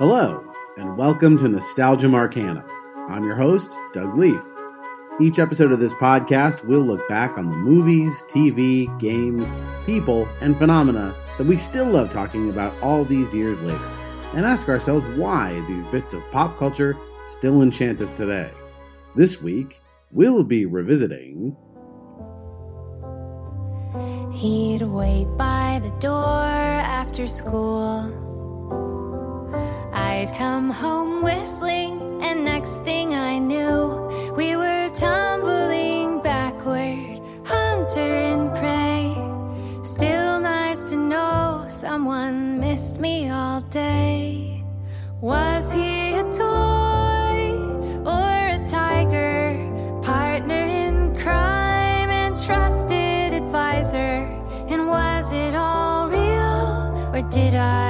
[0.00, 0.42] Hello,
[0.78, 2.64] and welcome to Nostalgium Arcanum.
[3.10, 4.40] I'm your host, Doug Leaf.
[5.20, 9.46] Each episode of this podcast, we'll look back on the movies, TV, games,
[9.84, 13.90] people, and phenomena that we still love talking about all these years later,
[14.32, 16.96] and ask ourselves why these bits of pop culture
[17.28, 18.50] still enchant us today.
[19.14, 21.54] This week, we'll be revisiting.
[24.32, 28.29] He'd wait by the door after school.
[30.20, 38.50] I'd come home whistling, and next thing I knew, we were tumbling backward, hunter and
[38.54, 39.16] prey.
[39.82, 44.62] Still nice to know someone missed me all day.
[45.22, 47.40] Was he a toy
[48.04, 49.56] or a tiger?
[50.02, 54.28] Partner in crime and trusted advisor.
[54.68, 57.89] And was it all real or did I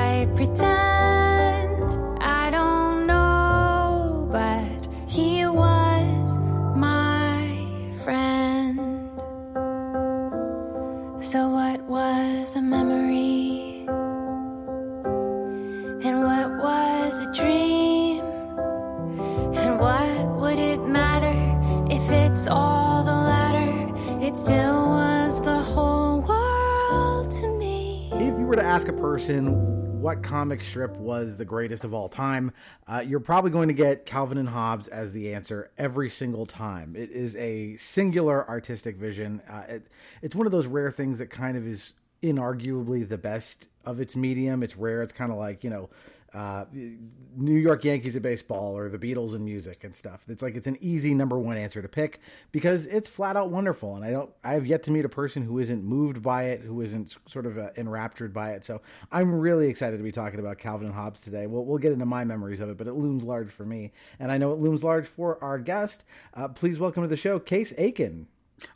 [28.70, 32.52] ask a person what comic strip was the greatest of all time,
[32.86, 36.94] uh, you're probably going to get Calvin and Hobbes as the answer every single time.
[36.94, 39.42] It is a singular artistic vision.
[39.50, 39.88] Uh, it,
[40.22, 44.14] it's one of those rare things that kind of is inarguably the best of its
[44.14, 44.62] medium.
[44.62, 45.02] It's rare.
[45.02, 45.90] It's kind of like, you know,
[46.32, 50.24] uh, New York Yankees at baseball or the Beatles in music and stuff.
[50.28, 52.20] It's like it's an easy number one answer to pick
[52.52, 53.96] because it's flat out wonderful.
[53.96, 56.60] And I don't, I have yet to meet a person who isn't moved by it,
[56.60, 58.64] who isn't sort of uh, enraptured by it.
[58.64, 61.46] So I'm really excited to be talking about Calvin and Hobbes today.
[61.46, 64.30] We'll, we'll get into my memories of it, but it looms large for me, and
[64.30, 66.04] I know it looms large for our guest.
[66.34, 68.26] Uh, please welcome to the show, Case Aiken.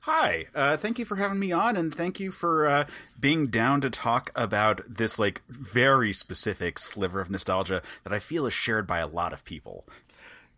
[0.03, 2.87] Hi, uh, thank you for having me on, and thank you for uh,
[3.19, 8.47] being down to talk about this like very specific sliver of nostalgia that I feel
[8.47, 9.87] is shared by a lot of people.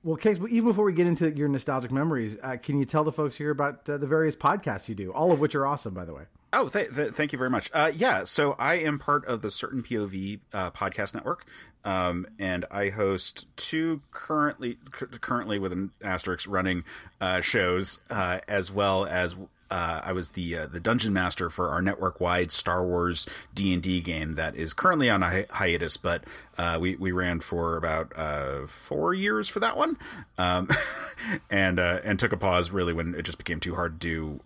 [0.03, 3.13] Well, Case, even before we get into your nostalgic memories, uh, can you tell the
[3.13, 6.05] folks here about uh, the various podcasts you do, all of which are awesome, by
[6.05, 6.25] the way?
[6.53, 7.71] Oh, th- th- thank you very much.
[7.75, 11.45] Uh, yeah, so I am part of the Certain POV uh, podcast network,
[11.85, 16.85] um, and I host two currently c- currently with an asterisk running
[17.21, 19.35] uh, shows, uh, as well as
[19.71, 23.75] uh, I was the uh, the dungeon master for our network wide Star Wars D
[23.75, 26.23] and D game that is currently on a hi- hiatus, but
[26.81, 29.99] we we ran for about four years for that one,
[30.39, 30.71] um,
[31.51, 34.41] and and took a pause really when it just became too hard to do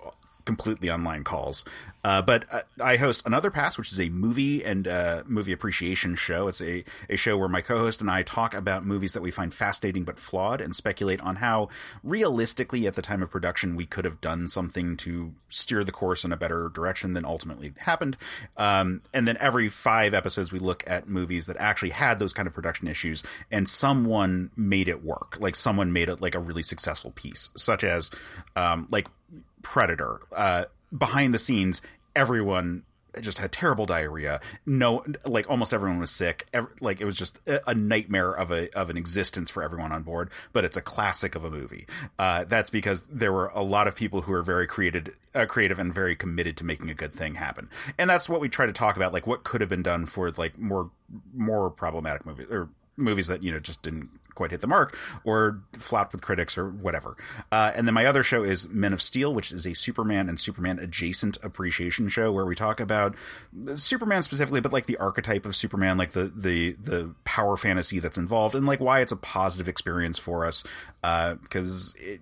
[0.50, 1.64] completely online calls.
[2.02, 6.16] Uh, but uh, I host another pass, which is a movie and uh, movie appreciation
[6.16, 6.48] show.
[6.48, 9.54] It's a, a show where my co-host and I talk about movies that we find
[9.54, 11.68] fascinating but flawed, and speculate on how
[12.02, 16.24] realistically, at the time of production, we could have done something to steer the course
[16.24, 18.16] in a better direction than ultimately happened.
[18.56, 22.48] Um, and then every five episodes, we look at movies that actually had those kind
[22.48, 23.22] of production issues,
[23.52, 25.36] and someone made it work.
[25.38, 28.10] Like someone made it like a really successful piece, such as
[28.56, 29.06] um, like
[29.62, 30.20] Predator.
[30.32, 30.64] Uh,
[30.96, 31.82] behind the scenes,
[32.14, 32.84] everyone
[33.20, 34.40] just had terrible diarrhea.
[34.64, 36.46] No, like almost everyone was sick.
[36.52, 40.02] Every, like it was just a, nightmare of a of an existence for everyone on
[40.02, 40.30] board.
[40.52, 41.86] But it's a classic of a movie.
[42.18, 45.78] Uh, that's because there were a lot of people who were very created, uh, creative,
[45.78, 47.68] and very committed to making a good thing happen.
[47.98, 50.30] And that's what we try to talk about, like what could have been done for
[50.30, 50.90] like more
[51.34, 55.60] more problematic movies or movies that you know just didn't quite hit the mark or
[55.74, 57.14] flopped with critics or whatever.
[57.52, 60.40] Uh, and then my other show is Men of Steel, which is a Superman and
[60.40, 63.14] Superman adjacent appreciation show where we talk about
[63.74, 68.16] Superman specifically, but like the archetype of Superman, like the the the power fantasy that's
[68.16, 70.64] involved, and like why it's a positive experience for us.
[71.02, 72.16] Because uh,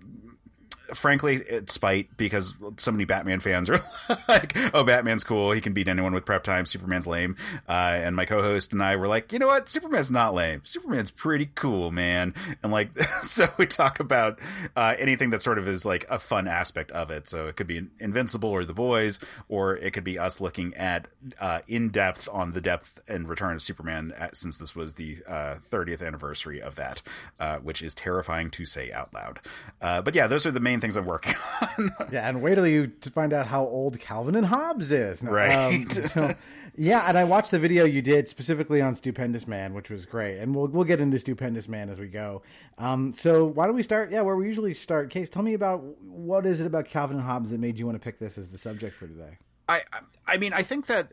[0.93, 3.83] frankly, it's spite because so many Batman fans are
[4.27, 5.51] like, "Oh, Batman's cool.
[5.51, 6.65] He can beat anyone with prep time.
[6.65, 7.35] Superman's lame."
[7.67, 9.69] Uh, and my co-host and I were like, "You know what?
[9.69, 10.61] Superman's not lame.
[10.63, 12.33] Superman's pretty cool, man."
[12.63, 14.39] And like, so we talk about
[14.75, 17.27] uh, anything that sort of is like a fun aspect of it.
[17.27, 21.07] So it could be Invincible or The Boys, or it could be us looking at
[21.39, 25.17] uh, in depth on the Death and Return of Superman, at, since this was the
[25.27, 27.01] 30th anniversary of that,
[27.39, 29.39] uh, which is terrifying to say out loud.
[29.81, 31.91] Uh, but yeah, those are the main things I'm working on.
[32.11, 35.23] yeah, and wait till you to find out how old Calvin and Hobbes is.
[35.23, 35.73] No, right.
[35.73, 36.35] Um, so,
[36.75, 40.39] yeah, and I watched the video you did specifically on Stupendous Man, which was great,
[40.39, 42.41] and we'll we'll get into Stupendous Man as we go.
[42.77, 44.11] Um, so why don't we start?
[44.11, 45.09] Yeah, where we usually start.
[45.09, 47.95] Case, tell me about what is it about Calvin and Hobbes that made you want
[47.95, 49.37] to pick this as the subject for today?
[49.67, 49.81] I
[50.27, 51.11] I mean I think that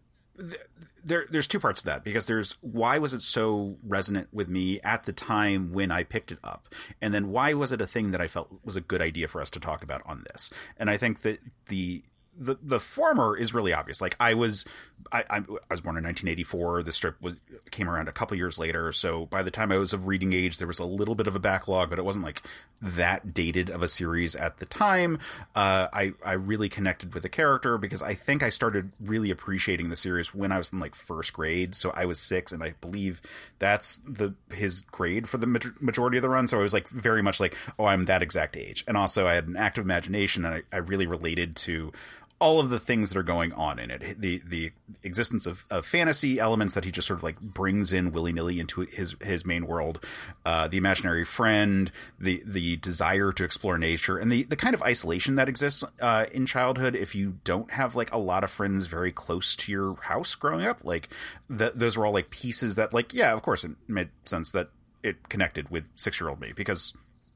[1.07, 4.81] there there's two parts to that because there's why was it so resonant with me
[4.81, 6.67] at the time when I picked it up,
[7.01, 9.41] and then why was it a thing that I felt was a good idea for
[9.41, 10.51] us to talk about on this?
[10.77, 11.39] And I think that
[11.69, 12.03] the
[12.39, 14.01] the the former is really obvious.
[14.01, 14.65] Like I was,
[15.11, 15.39] I, I,
[15.71, 16.83] was born in 1984.
[16.83, 17.35] The strip was
[17.71, 18.93] came around a couple years later.
[18.93, 21.35] So by the time I was of reading age, there was a little bit of
[21.35, 22.43] a backlog, but it wasn't like
[22.83, 25.19] that dated of a series at the time.
[25.55, 29.89] Uh, I I really connected with the character because I think I started really appreciating
[29.89, 31.75] the series when I was in like first grade.
[31.75, 33.23] So I was six, and I believe
[33.59, 36.49] that's the his grade for the majority of the run.
[36.49, 39.35] So I was like very much like, oh, I'm that exact age, and also I
[39.35, 41.93] had an active imagination, and I, I really related to
[42.39, 44.21] all of the things that are going on in it.
[44.21, 44.73] The the
[45.03, 48.61] existence of, of fantasy elements that he just sort of like brings in willy nilly
[48.61, 50.05] into his his main world,
[50.45, 54.83] uh, the imaginary friend, the the desire to explore nature, and the the kind of
[54.83, 58.87] isolation that exists uh, in childhood if you don't have like a lot of friends
[58.87, 60.81] very close to your house growing up.
[60.85, 61.09] Like
[61.49, 64.69] those were all like pieces that like yeah, of course it made sense that
[65.03, 66.93] it connected with six year old me because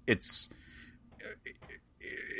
[0.06, 0.49] it's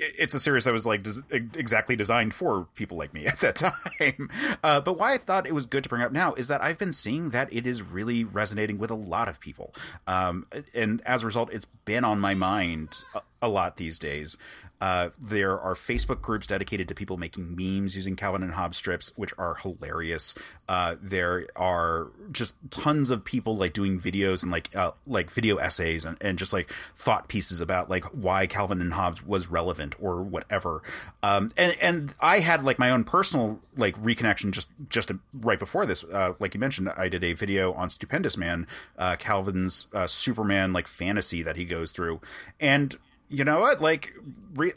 [0.01, 3.57] it's a series that was like des- exactly designed for people like me at that
[3.57, 4.31] time.
[4.63, 6.79] Uh, but why I thought it was good to bring up now is that I've
[6.79, 9.75] been seeing that it is really resonating with a lot of people,
[10.07, 13.03] um, and as a result, it's been on my mind
[13.43, 14.37] a, lot these days.
[14.81, 19.13] Uh, there are Facebook groups dedicated to people making memes using Calvin and Hobbes strips,
[19.15, 20.35] which are hilarious.
[20.69, 25.57] Uh, there are just tons of people like doing videos and like uh, like video
[25.57, 29.97] essays and, and just like thought pieces about like why Calvin and Hobbes was relevant
[30.01, 30.83] or whatever.
[31.23, 35.85] Um, and and I had like my own personal like reconnection just just right before
[35.85, 36.05] this.
[36.05, 38.67] Uh, like you mentioned, I did a video on Stupendous Man,
[38.97, 42.23] uh, Calvin's uh, Superman like fantasy that he goes through,
[42.59, 42.97] and
[43.31, 43.81] you know what?
[43.81, 44.13] Like
[44.55, 44.73] re-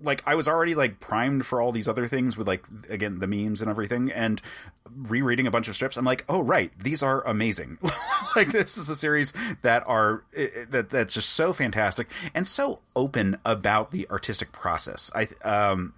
[0.00, 3.26] like i was already like primed for all these other things with like again the
[3.26, 4.42] memes and everything and
[4.94, 7.78] rereading a bunch of strips i'm like oh right these are amazing.
[8.36, 9.32] Like this is a series
[9.62, 10.24] that are
[10.70, 15.08] that that's just so fantastic and so open about the artistic process.
[15.14, 15.94] I um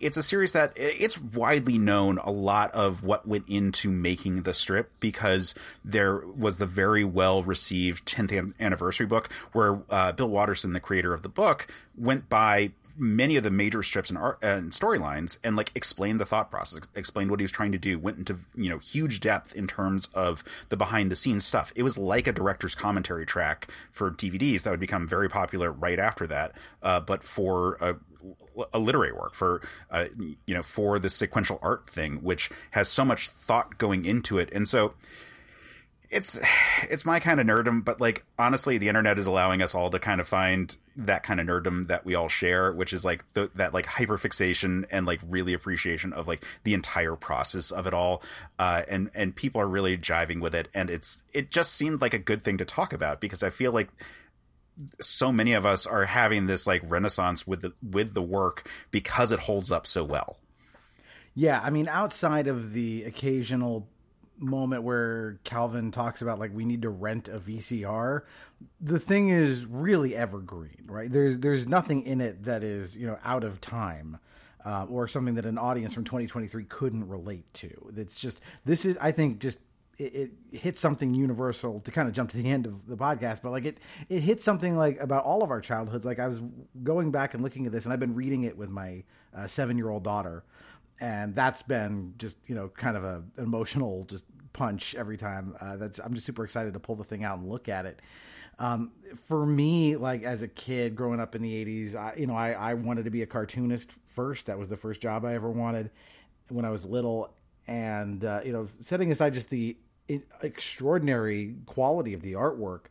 [0.00, 4.54] it's a series that it's widely known a lot of what went into making the
[4.54, 5.54] strip because
[5.84, 11.14] there was the very well received 10th anniversary book where uh, Bill Watterson, the creator
[11.14, 15.70] of the book, went by many of the major strips and, and storylines and like
[15.74, 18.78] explained the thought process, explained what he was trying to do, went into you know
[18.78, 21.72] huge depth in terms of the behind the scenes stuff.
[21.76, 25.98] It was like a director's commentary track for DVDs that would become very popular right
[25.98, 26.52] after that,
[26.82, 27.96] uh, but for a
[28.72, 29.60] a literary work for
[29.90, 30.06] uh,
[30.46, 34.52] you know for the sequential art thing which has so much thought going into it.
[34.52, 34.94] And so
[36.10, 36.38] it's
[36.84, 39.98] it's my kind of nerdum but like honestly the internet is allowing us all to
[39.98, 43.74] kind of find that kind of nerdum that we all share which is like that
[43.74, 48.22] like hyperfixation and like really appreciation of like the entire process of it all.
[48.58, 50.68] Uh, and and people are really jiving with it.
[50.74, 53.72] And it's it just seemed like a good thing to talk about because i feel
[53.72, 53.88] like
[55.00, 59.32] so many of us are having this like renaissance with the with the work because
[59.32, 60.38] it holds up so well.
[61.34, 63.88] Yeah, I mean, outside of the occasional
[64.38, 68.22] moment where Calvin talks about like we need to rent a VCR,
[68.80, 71.10] the thing is really evergreen, right?
[71.10, 74.18] There's there's nothing in it that is you know out of time.
[74.66, 77.92] Uh, or something that an audience from 2023 couldn't relate to.
[77.96, 79.56] It's just this is, I think, just
[79.98, 83.40] it, it hits something universal to kind of jump to the end of the podcast,
[83.42, 83.78] but like it
[84.08, 86.04] it hits something like about all of our childhoods.
[86.04, 86.40] Like I was
[86.82, 89.02] going back and looking at this, and I've been reading it with my
[89.36, 90.44] uh, seven year old daughter,
[91.00, 95.56] and that's been just you know kind of a emotional just punch every time.
[95.60, 98.00] Uh, that's I'm just super excited to pull the thing out and look at it.
[98.60, 102.36] Um, for me, like as a kid growing up in the '80s, I, you know,
[102.36, 104.46] I, I wanted to be a cartoonist first.
[104.46, 105.90] That was the first job I ever wanted
[106.48, 107.34] when I was little,
[107.66, 109.76] and uh, you know, setting aside just the
[110.42, 112.86] extraordinary quality of the artwork.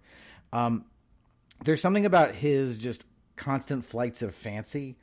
[0.53, 0.85] Um,
[1.63, 3.03] there's something about his just
[3.35, 4.97] constant flights of fancy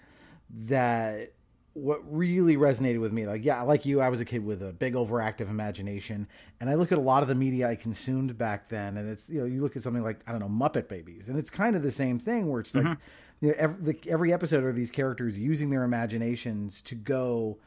[0.51, 1.33] that
[1.75, 4.73] what really resonated with me like yeah like you i was a kid with a
[4.73, 6.29] big overactive imagination
[6.61, 9.29] and i look at a lot of the media i consumed back then and it's
[9.29, 11.75] you know you look at something like i don't know muppet babies and it's kind
[11.75, 13.01] of the same thing where it's like mm-hmm.
[13.41, 17.59] you know, every, the, every episode are these characters using their imaginations to go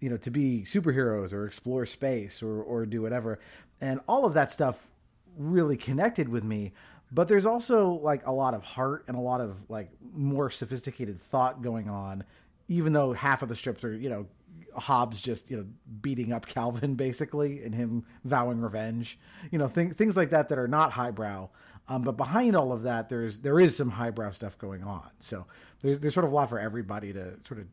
[0.00, 3.40] you know to be superheroes or explore space or or do whatever
[3.80, 4.94] and all of that stuff
[5.36, 6.72] really connected with me
[7.12, 11.20] but there's also like a lot of heart and a lot of like more sophisticated
[11.20, 12.24] thought going on
[12.68, 14.26] even though half of the strips are you know
[14.74, 15.66] Hobbes just you know
[16.00, 19.18] beating up Calvin basically and him vowing revenge
[19.50, 21.48] you know th- things like that that are not highbrow.
[21.88, 25.08] Um, but behind all of that there's there is some highbrow stuff going on.
[25.20, 25.46] So
[25.82, 27.66] there's there's sort of a lot for everybody to sort of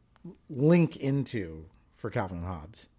[0.50, 1.66] link into
[1.98, 2.90] for Calvin and Hobbes.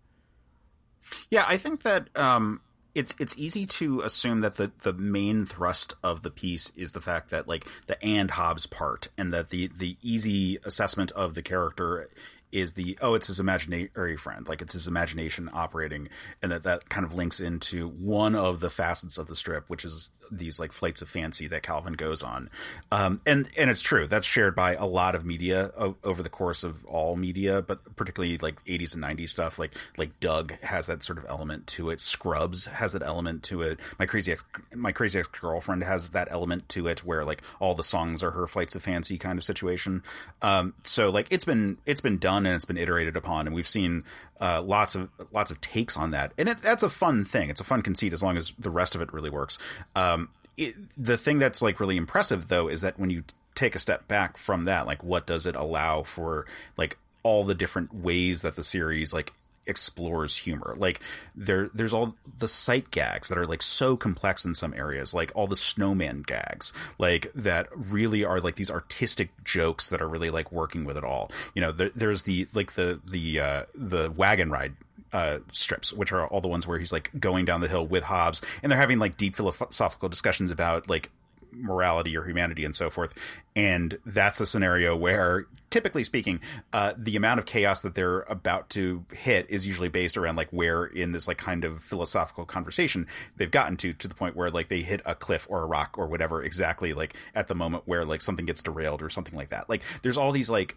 [1.30, 2.62] Yeah, I think that um,
[2.94, 7.00] it's it's easy to assume that the the main thrust of the piece is the
[7.00, 11.42] fact that like the and Hobbes part, and that the the easy assessment of the
[11.42, 12.08] character
[12.54, 14.48] is the oh it's his imaginary friend.
[14.48, 16.08] Like it's his imagination operating
[16.42, 19.84] and that that kind of links into one of the facets of the strip which
[19.84, 22.48] is these like flights of fancy that calvin goes on.
[22.90, 26.28] Um, and and it's true that's shared by a lot of media o- over the
[26.28, 30.86] course of all media but particularly like 80s and 90s stuff like like doug has
[30.86, 32.00] that sort of element to it.
[32.00, 33.80] Scrubs has that element to it.
[33.98, 34.44] My crazy ex-
[34.74, 38.46] my crazy ex-girlfriend has that element to it where like all the songs are her
[38.46, 40.02] flights of fancy kind of situation.
[40.42, 43.68] Um, so like it's been it's been done and it's been iterated upon, and we've
[43.68, 44.04] seen
[44.40, 47.50] uh, lots of lots of takes on that, and it, that's a fun thing.
[47.50, 49.58] It's a fun conceit as long as the rest of it really works.
[49.94, 53.24] Um, it, the thing that's like really impressive though is that when you
[53.54, 56.46] take a step back from that, like what does it allow for
[56.76, 59.32] like all the different ways that the series like
[59.66, 60.74] explores humor.
[60.78, 61.00] Like
[61.34, 65.32] there there's all the sight gags that are like so complex in some areas, like
[65.34, 70.30] all the snowman gags, like that really are like these artistic jokes that are really
[70.30, 71.30] like working with it all.
[71.54, 74.74] You know, there, there's the like the the uh, the wagon ride
[75.12, 78.04] uh, strips, which are all the ones where he's like going down the hill with
[78.04, 81.10] Hobbes, and they're having like deep philosophical discussions about like
[81.54, 83.14] morality or humanity and so forth.
[83.56, 86.40] And that's a scenario where, typically speaking,
[86.72, 90.50] uh, the amount of chaos that they're about to hit is usually based around like
[90.50, 93.06] where in this like kind of philosophical conversation
[93.36, 95.96] they've gotten to, to the point where like they hit a cliff or a rock
[95.96, 99.50] or whatever exactly like at the moment where like something gets derailed or something like
[99.50, 99.68] that.
[99.68, 100.76] Like there's all these like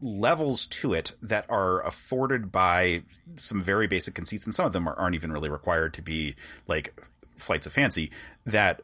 [0.00, 3.02] levels to it that are afforded by
[3.36, 6.34] some very basic conceits, and some of them aren't even really required to be
[6.66, 7.00] like
[7.36, 8.10] flights of fancy
[8.44, 8.82] that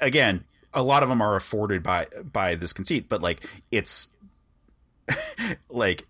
[0.00, 0.44] again,
[0.74, 4.08] a lot of them are afforded by by this conceit, but like it's
[5.68, 6.06] like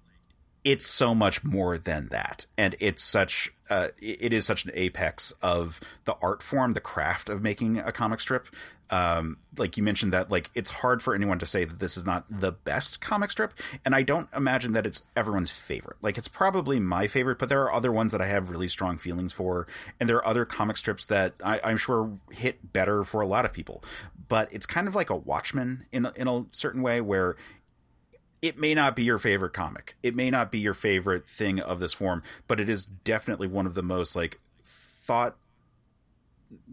[0.64, 5.32] it's so much more than that, and it's such uh, it is such an apex
[5.42, 8.46] of the art form, the craft of making a comic strip.
[8.90, 12.04] Um, like you mentioned that like it's hard for anyone to say that this is
[12.04, 13.54] not the best comic strip,
[13.84, 15.96] and I don't imagine that it's everyone's favorite.
[16.00, 18.98] Like it's probably my favorite, but there are other ones that I have really strong
[18.98, 19.66] feelings for,
[19.98, 23.44] and there are other comic strips that I, I'm sure hit better for a lot
[23.44, 23.82] of people.
[24.28, 27.36] But it's kind of like a Watchmen in in a certain way where
[28.42, 29.96] it may not be your favorite comic.
[30.02, 33.66] It may not be your favorite thing of this form, but it is definitely one
[33.66, 35.36] of the most like thought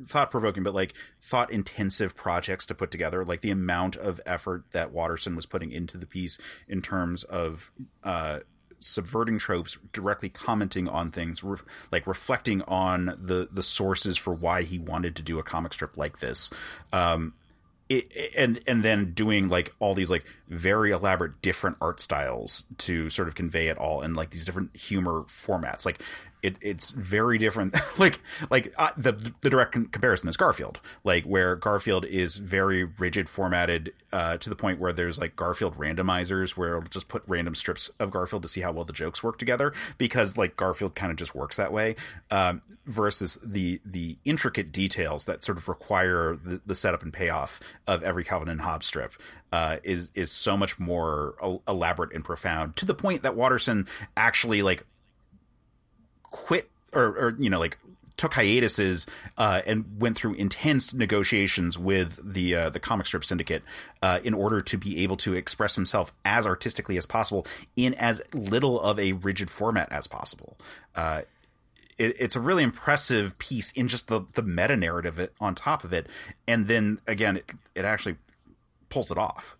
[0.08, 3.24] thought provoking, but like thought intensive projects to put together.
[3.24, 7.72] Like the amount of effort that Watterson was putting into the piece in terms of
[8.04, 8.40] uh,
[8.80, 11.44] subverting tropes, directly commenting on things,
[11.92, 15.96] like reflecting on the the sources for why he wanted to do a comic strip
[15.98, 16.52] like this.
[16.92, 17.34] Um,
[17.90, 23.10] it, and and then doing like all these like very elaborate different art styles to
[23.10, 25.86] sort of convey it all in like these different humor formats.
[25.86, 26.02] Like
[26.42, 27.76] it, it's very different.
[27.98, 33.30] like like uh, the the direct comparison is Garfield, like where Garfield is very rigid
[33.30, 37.56] formatted uh, to the point where there's like Garfield randomizers where it'll just put random
[37.56, 41.12] strips of Garfield to see how well the jokes work together because like Garfield kind
[41.12, 41.96] of just works that way.
[42.32, 47.60] Um, versus the the intricate details that sort of require the, the setup and payoff
[47.88, 49.14] of every Calvin and Hobbes strip.
[49.52, 51.36] Uh, is is so much more
[51.68, 54.86] elaborate and profound to the point that Watterson actually like
[56.32, 57.78] quit or, or you know like
[58.20, 59.08] took hiatuses
[59.38, 63.64] uh, and went through intense negotiations with the uh, the comic strip syndicate
[64.02, 68.22] uh, in order to be able to express himself as artistically as possible in as
[68.34, 70.58] little of a rigid format as possible.
[70.96, 71.22] Uh,
[71.98, 75.94] it, it's a really impressive piece in just the the meta narrative on top of
[75.94, 76.08] it,
[76.46, 78.18] and then again, it, it actually
[78.90, 79.56] pulls it off.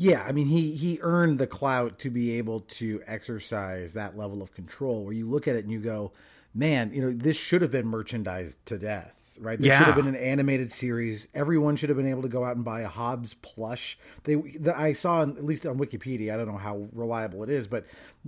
[0.00, 4.42] Yeah, I mean he he earned the clout to be able to exercise that level
[4.42, 6.12] of control where you look at it and you go,
[6.54, 9.58] "Man, you know, this should have been merchandised to death." Right?
[9.58, 9.78] This yeah.
[9.78, 11.26] should have been an animated series.
[11.34, 13.98] Everyone should have been able to go out and buy a Hobbes plush.
[14.22, 17.66] They the, I saw at least on Wikipedia, I don't know how reliable it is,
[17.66, 17.84] but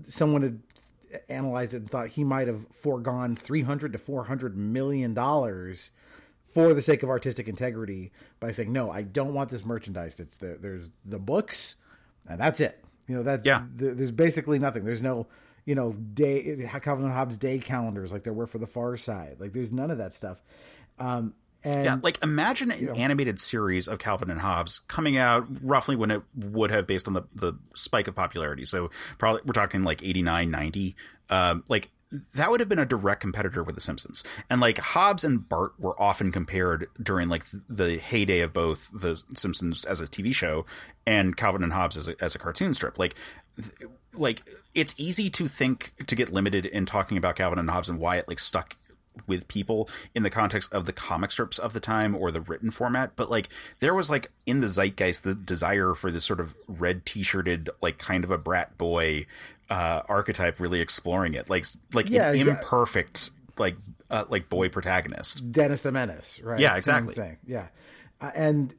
[0.09, 0.61] someone had
[1.29, 5.93] analyzed it and thought he might have foregone 300 to 400 million dollars
[6.53, 10.37] for the sake of artistic integrity by saying no i don't want this merchandise it's
[10.39, 11.77] the, there's the books
[12.29, 12.83] and that's it.
[13.07, 13.65] You know that yeah.
[13.77, 14.85] the, there's basically nothing.
[14.85, 15.27] There's no
[15.65, 19.37] you know day calvin and hobbes day calendars like there were for the far side.
[19.39, 20.43] Like there's none of that stuff.
[20.99, 25.47] Um and, yeah, like imagine an know, animated series of Calvin and Hobbes coming out
[25.63, 28.65] roughly when it would have based on the, the spike of popularity.
[28.65, 30.97] So probably we're talking like 89, 90.
[31.29, 31.91] Um, like
[32.35, 34.25] that would have been a direct competitor with The Simpsons.
[34.49, 39.23] And like Hobbes and Bart were often compared during like the heyday of both The
[39.35, 40.67] Simpsons as a TV show
[41.07, 42.99] and Calvin and Hobbes as a, as a cartoon strip.
[42.99, 43.15] Like
[44.13, 44.43] like
[44.75, 48.17] it's easy to think to get limited in talking about Calvin and Hobbes and why
[48.17, 48.77] it like stuck
[49.27, 52.71] with people in the context of the comic strips of the time or the written
[52.71, 53.49] format but like
[53.81, 57.99] there was like in the zeitgeist the desire for this sort of red t-shirted like
[57.99, 59.27] kind of a brat boy
[59.69, 62.53] uh archetype really exploring it like like Yeah, an exactly.
[62.63, 63.77] imperfect like
[64.11, 66.59] uh, like boy protagonist Dennis the Menace, right?
[66.59, 67.37] Yeah, exactly.
[67.47, 67.67] Yeah,
[68.21, 68.75] uh, and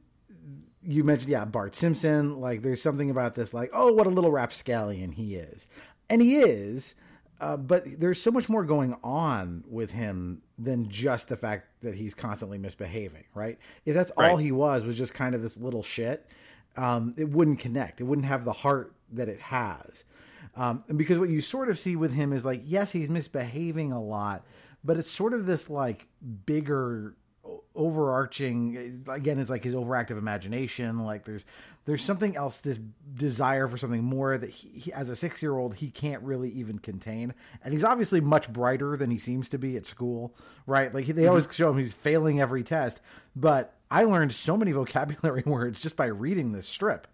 [0.82, 2.38] you mentioned yeah Bart Simpson.
[2.40, 5.68] Like, there's something about this, like, oh, what a little rapscallion he is,
[6.10, 6.94] and he is.
[7.42, 11.92] Uh, but there's so much more going on with him than just the fact that
[11.92, 13.58] he's constantly misbehaving, right?
[13.84, 16.24] If that's all he was, was just kind of this little shit,
[16.76, 18.00] um, it wouldn't connect.
[18.00, 20.04] It wouldn't have the heart that it has.
[20.54, 23.90] Um, and because what you sort of see with him is like, yes, he's misbehaving
[23.90, 24.46] a lot,
[24.84, 26.06] but it's sort of this like
[26.46, 27.16] bigger
[27.74, 31.04] overarching again is like his overactive imagination.
[31.04, 31.44] Like there's
[31.84, 32.78] there's something else this
[33.14, 36.50] desire for something more that he, he as a six year old he can't really
[36.50, 37.34] even contain.
[37.64, 40.34] And he's obviously much brighter than he seems to be at school
[40.66, 40.94] right?
[40.94, 43.00] Like they always show him he's failing every test.
[43.34, 47.06] But i learned so many vocabulary words just by reading this strip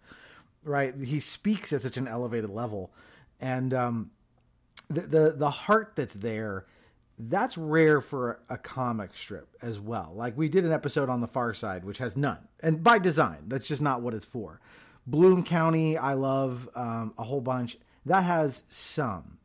[0.64, 0.94] right?
[0.94, 2.92] He speaks at such an elevated level.
[3.40, 4.10] And um
[4.90, 6.66] the the, the heart that's there
[7.18, 10.12] that's rare for a comic strip as well.
[10.14, 12.38] Like we did an episode on the far side which has none.
[12.60, 14.60] And by design that's just not what it's for.
[15.06, 17.78] Bloom county i love um, a whole bunch.
[18.06, 19.38] That has some.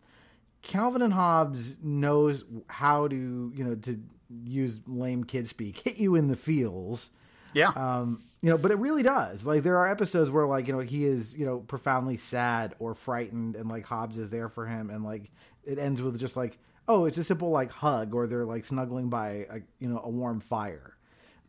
[0.62, 4.00] Calvin and hobbes knows how to you know to
[4.46, 7.12] use lame kid speak hit you in the feels.
[7.54, 7.70] Yeah.
[7.76, 9.46] Um, you know, but it really does.
[9.46, 12.94] Like there are episodes where like you know he is you know profoundly sad or
[12.94, 15.32] frightened, and like Hobbes is there for him, and like
[15.64, 19.10] it ends with just like oh, it's a simple like hug, or they're like snuggling
[19.10, 20.96] by a you know a warm fire.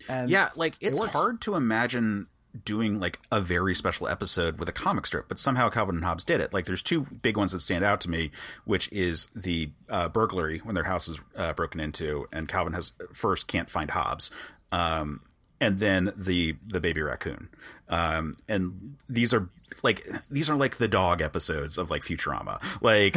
[0.09, 1.13] And yeah like it's works.
[1.13, 2.27] hard to imagine
[2.65, 6.25] doing like a very special episode with a comic strip but somehow calvin and hobbes
[6.25, 8.31] did it like there's two big ones that stand out to me
[8.65, 12.93] which is the uh, burglary when their house is uh, broken into and calvin has
[13.13, 14.31] first can't find hobbes
[14.71, 15.21] um,
[15.65, 17.49] and then the the baby raccoon.
[17.89, 19.49] Um, and these are
[19.83, 22.63] like these are like the dog episodes of like futurama.
[22.83, 23.17] Like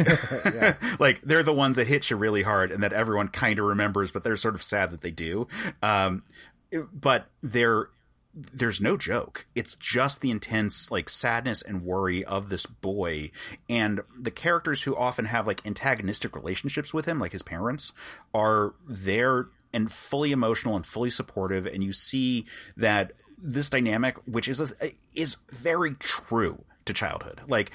[1.00, 4.10] like they're the ones that hit you really hard and that everyone kind of remembers
[4.10, 5.46] but they're sort of sad that they do.
[5.82, 6.22] Um,
[6.92, 7.88] but they're
[8.34, 9.46] there's no joke.
[9.54, 13.30] It's just the intense like sadness and worry of this boy
[13.68, 17.92] and the characters who often have like antagonistic relationships with him, like his parents,
[18.32, 24.48] are there and fully emotional and fully supportive and you see that this dynamic which
[24.48, 27.40] is a, is very true to childhood.
[27.46, 27.70] Like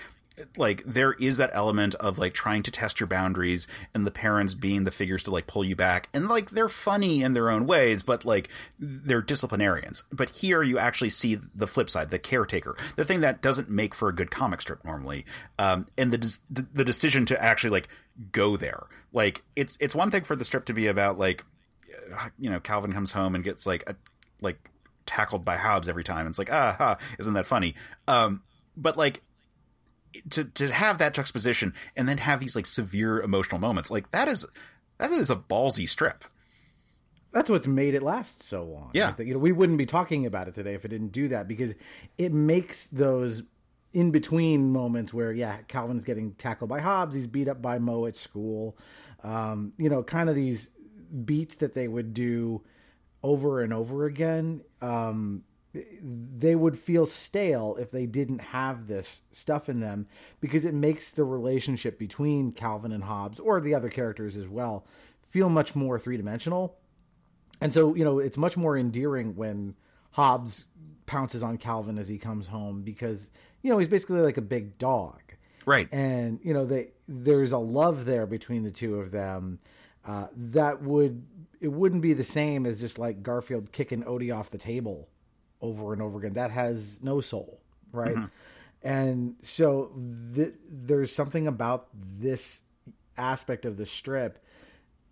[0.57, 4.55] like there is that element of like trying to test your boundaries and the parents
[4.55, 6.09] being the figures to like pull you back.
[6.11, 10.03] And like they're funny in their own ways but like they're disciplinarians.
[10.11, 13.93] But here you actually see the flip side the caretaker the thing that doesn't make
[13.93, 15.25] for a good comic strip normally
[15.59, 17.87] um and the des- the decision to actually like
[18.31, 18.83] go there.
[19.11, 21.45] Like it's it's one thing for the strip to be about like
[22.39, 23.95] you know Calvin comes home and gets like a,
[24.41, 24.69] like
[25.05, 26.27] tackled by Hobbes every time.
[26.27, 27.75] It's like ah, ha, isn't that funny?
[28.07, 28.41] Um,
[28.77, 29.21] but like
[30.31, 34.27] to to have that juxtaposition and then have these like severe emotional moments, like that
[34.27, 34.45] is
[34.97, 36.23] that is a ballsy strip.
[37.33, 38.91] that's what's made it last so long.
[38.93, 39.11] Yeah.
[39.11, 41.47] Think, you know, we wouldn't be talking about it today if it didn't do that
[41.47, 41.73] because
[42.17, 43.41] it makes those
[43.91, 48.05] in between moments where, yeah, Calvin's getting tackled by Hobbes, he's beat up by Moe
[48.05, 48.77] at school.
[49.23, 50.69] Um, you know, kind of these
[51.25, 52.63] beats that they would do
[53.21, 54.61] over and over again.
[54.81, 60.07] Um, they would feel stale if they didn't have this stuff in them
[60.39, 64.85] because it makes the relationship between Calvin and Hobbes or the other characters as well
[65.29, 66.77] feel much more three dimensional.
[67.59, 69.75] And so, you know, it's much more endearing when
[70.11, 70.65] Hobbes
[71.07, 73.29] pounces on Calvin as he comes home because,
[73.63, 75.21] you know, he's basically like a big dog.
[75.65, 75.91] Right.
[75.91, 79.59] And, you know, they there's a love there between the two of them
[80.05, 81.25] uh, that would
[81.61, 85.07] it wouldn't be the same as just like Garfield kicking Odie off the table
[85.61, 86.33] over and over again.
[86.33, 87.59] That has no soul,
[87.91, 88.17] right?
[88.83, 89.91] And so
[90.35, 92.59] th- there's something about this
[93.17, 94.43] aspect of the strip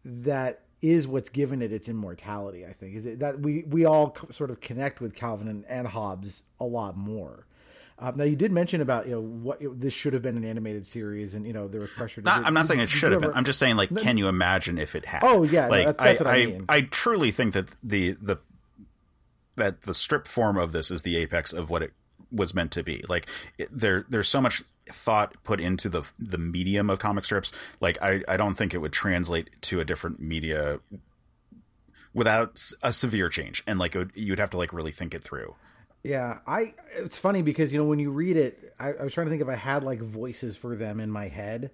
[0.04, 2.66] that is what's given it its immortality.
[2.66, 5.66] I think is it that we we all c- sort of connect with Calvin and,
[5.68, 7.46] and Hobbes a lot more.
[8.04, 10.88] Um, now you did mention about you know what this should have been an animated
[10.88, 12.20] series, and you know there was pressure.
[12.22, 13.32] To Not, I'm not saying it should have been.
[13.36, 15.20] I'm just saying, like, can you imagine if it had?
[15.24, 16.66] Oh, yeah, no, like that- that's what I I, mean.
[16.68, 18.38] I, truly think that the the
[19.56, 21.92] that the strip form of this is the apex of what it
[22.32, 23.04] was meant to be.
[23.08, 23.28] Like,
[23.60, 27.52] it, there there's so much thought put into the the medium of comic strips.
[27.80, 30.80] Like, I I don't think it would translate to a different media
[32.16, 35.24] without a severe change, and like it would, you'd have to like really think it
[35.24, 35.54] through.
[36.04, 36.74] Yeah, I.
[36.96, 39.42] It's funny because you know when you read it, I, I was trying to think
[39.42, 41.72] if I had like voices for them in my head,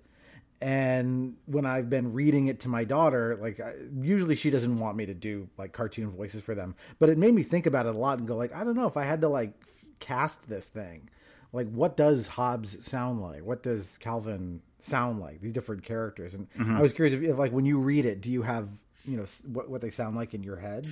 [0.59, 4.97] and when I've been reading it to my daughter, like I, usually she doesn't want
[4.97, 7.95] me to do like cartoon voices for them, but it made me think about it
[7.95, 9.53] a lot and go like, I don't know if I had to like
[9.99, 11.09] cast this thing,
[11.53, 13.43] like what does Hobbes sound like?
[13.43, 15.41] What does Calvin sound like?
[15.41, 16.75] These different characters, and mm-hmm.
[16.75, 18.67] I was curious if, if like when you read it, do you have
[19.05, 20.91] you know what what they sound like in your head?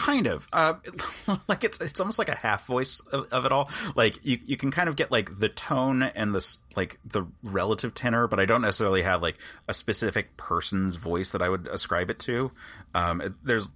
[0.00, 0.74] Kind of uh,
[1.48, 3.70] like it's it's almost like a half voice of, of it all.
[3.94, 7.92] Like you you can kind of get like the tone and the like the relative
[7.92, 9.36] tenor but i don't necessarily have like
[9.68, 12.50] a specific person's voice that i would ascribe it to.
[12.94, 13.72] Um there's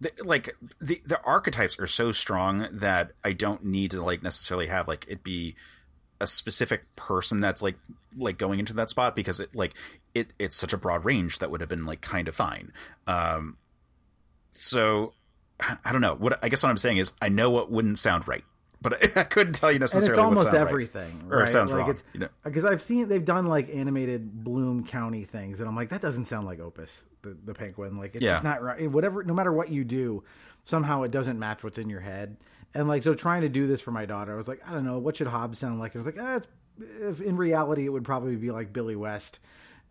[0.00, 4.68] the, like the the archetypes are so strong that i don't need to like necessarily
[4.68, 5.56] have like it be
[6.20, 7.76] a specific person that's like
[8.16, 9.74] like going into that spot because it like
[10.14, 12.72] it it's such a broad range that would have been like kind of fine.
[13.06, 13.56] Um
[14.58, 15.12] so
[15.84, 16.14] I don't know.
[16.14, 18.44] What I guess what I'm saying is I know what wouldn't sound right,
[18.80, 20.08] but I, I couldn't tell you necessarily.
[20.10, 21.34] and it's almost what everything, right.
[21.34, 21.48] or right?
[21.48, 21.90] it sounds like wrong.
[21.90, 22.28] It's, you know?
[22.44, 26.26] Because I've seen they've done like animated Bloom County things, and I'm like, that doesn't
[26.26, 27.98] sound like Opus, the, the penguin.
[27.98, 28.34] Like it's Yeah.
[28.34, 28.90] just not right.
[28.90, 30.22] Whatever, no matter what you do,
[30.64, 32.36] somehow it doesn't match what's in your head.
[32.74, 34.84] And like, so trying to do this for my daughter, I was like, I don't
[34.84, 35.96] know, what should Hobbes sound like?
[35.96, 36.46] I was like, eh, it's,
[37.00, 39.40] if in reality, it would probably be like Billy West,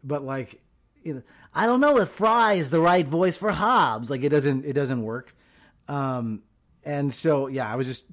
[0.04, 0.62] but like,
[1.04, 1.22] you know,
[1.54, 4.10] I don't know if Fry is the right voice for Hobbes.
[4.10, 5.36] Like, it doesn't, it doesn't work.
[5.88, 6.44] Um,
[6.84, 8.06] and so yeah, I was just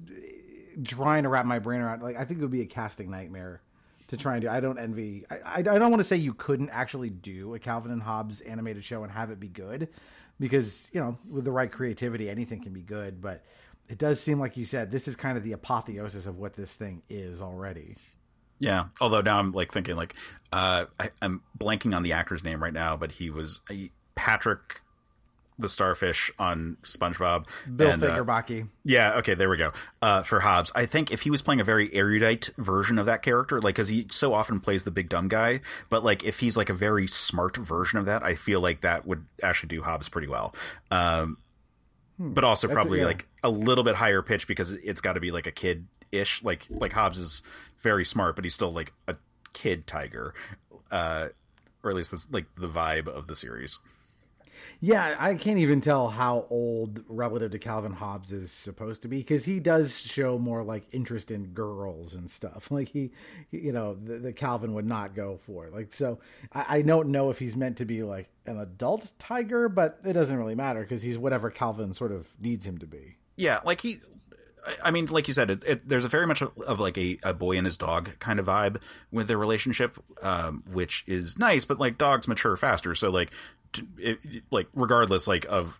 [0.83, 2.01] trying to wrap my brain around.
[2.01, 3.61] Like, I think it would be a casting nightmare
[4.07, 4.49] to try and do.
[4.49, 5.25] I don't envy.
[5.29, 8.41] I, I, I don't want to say you couldn't actually do a Calvin and Hobbes
[8.41, 9.87] animated show and have it be good,
[10.39, 13.21] because you know with the right creativity, anything can be good.
[13.21, 13.43] But
[13.87, 16.73] it does seem like you said this is kind of the apotheosis of what this
[16.73, 17.95] thing is already.
[18.59, 18.85] Yeah.
[19.01, 20.15] Although now I'm like thinking like
[20.51, 23.75] uh, I, I'm blanking on the actor's name right now, but he was uh,
[24.15, 24.81] Patrick
[25.57, 27.45] the starfish on SpongeBob.
[27.73, 28.67] Bill and, uh, Fagerbakke.
[28.83, 29.71] Yeah, okay, there we go.
[30.01, 33.21] Uh, for Hobbes, I think if he was playing a very erudite version of that
[33.21, 36.57] character, like, because he so often plays the big dumb guy, but like if he's
[36.57, 40.09] like a very smart version of that, I feel like that would actually do Hobbes
[40.09, 40.53] pretty well.
[40.91, 41.37] Um,
[42.17, 43.05] but also probably yeah.
[43.05, 46.43] like a little bit higher pitch because it's got to be like a kid ish.
[46.43, 47.43] Like like Hobbes is
[47.85, 49.15] very smart, but he's still like a
[49.53, 50.33] kid tiger,
[50.91, 51.27] uh,
[51.83, 53.77] or at least that's like the vibe of the series.
[54.81, 59.17] Yeah, I can't even tell how old relative to Calvin Hobbes is supposed to be
[59.17, 62.69] because he does show more like interest in girls and stuff.
[62.71, 63.11] Like he,
[63.51, 65.69] he- you know, the, the Calvin would not go for.
[65.69, 66.19] Like so,
[66.51, 70.13] I, I don't know if he's meant to be like an adult tiger, but it
[70.13, 73.15] doesn't really matter because he's whatever Calvin sort of needs him to be.
[73.37, 73.99] Yeah, like he.
[74.83, 77.33] I- mean, like you said, it, it, there's a very much of like a, a
[77.33, 81.65] boy and his dog kind of vibe with their relationship, um, which is nice.
[81.65, 83.31] But like dogs mature faster, so like,
[83.73, 84.19] t- it,
[84.51, 85.79] like regardless like of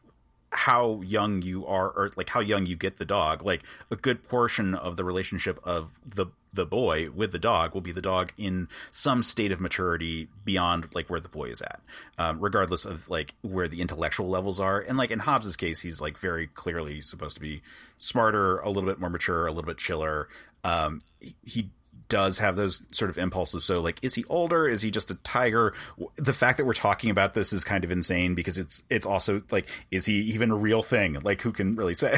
[0.52, 4.24] how young you are or like how young you get the dog, like a good
[4.28, 8.32] portion of the relationship of the the boy with the dog will be the dog
[8.38, 11.82] in some state of maturity beyond like where the boy is at,
[12.18, 14.80] um, regardless of like where the intellectual levels are.
[14.80, 17.62] And like in Hobbes's case, he's like very clearly supposed to be
[17.98, 20.28] smarter, a little bit more mature, a little bit chiller.
[20.64, 21.70] Um, he, he
[22.10, 23.66] does have those sort of impulses.
[23.66, 24.68] So like, is he older?
[24.68, 25.74] Is he just a tiger?
[26.16, 29.42] The fact that we're talking about this is kind of insane because it's, it's also
[29.52, 31.20] like, is he even a real thing?
[31.22, 32.18] Like who can really say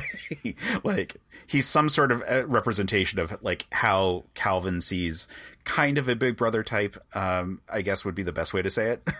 [0.83, 5.27] like he's some sort of uh, representation of like how Calvin sees
[5.63, 6.97] kind of a big brother type.
[7.13, 9.07] Um, I guess would be the best way to say it.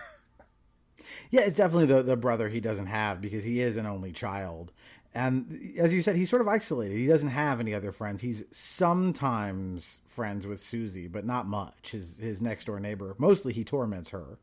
[1.30, 4.72] Yeah, it's definitely the the brother he doesn't have because he is an only child.
[5.14, 6.96] And as you said, he's sort of isolated.
[6.96, 8.20] He doesn't have any other friends.
[8.20, 11.90] He's sometimes friends with Susie, but not much.
[11.92, 13.14] His his next door neighbor.
[13.18, 14.38] Mostly he torments her.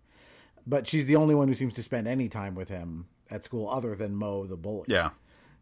[0.67, 3.69] But she's the only one who seems to spend any time with him at school
[3.69, 4.85] other than Moe the bully.
[4.87, 5.11] yeah.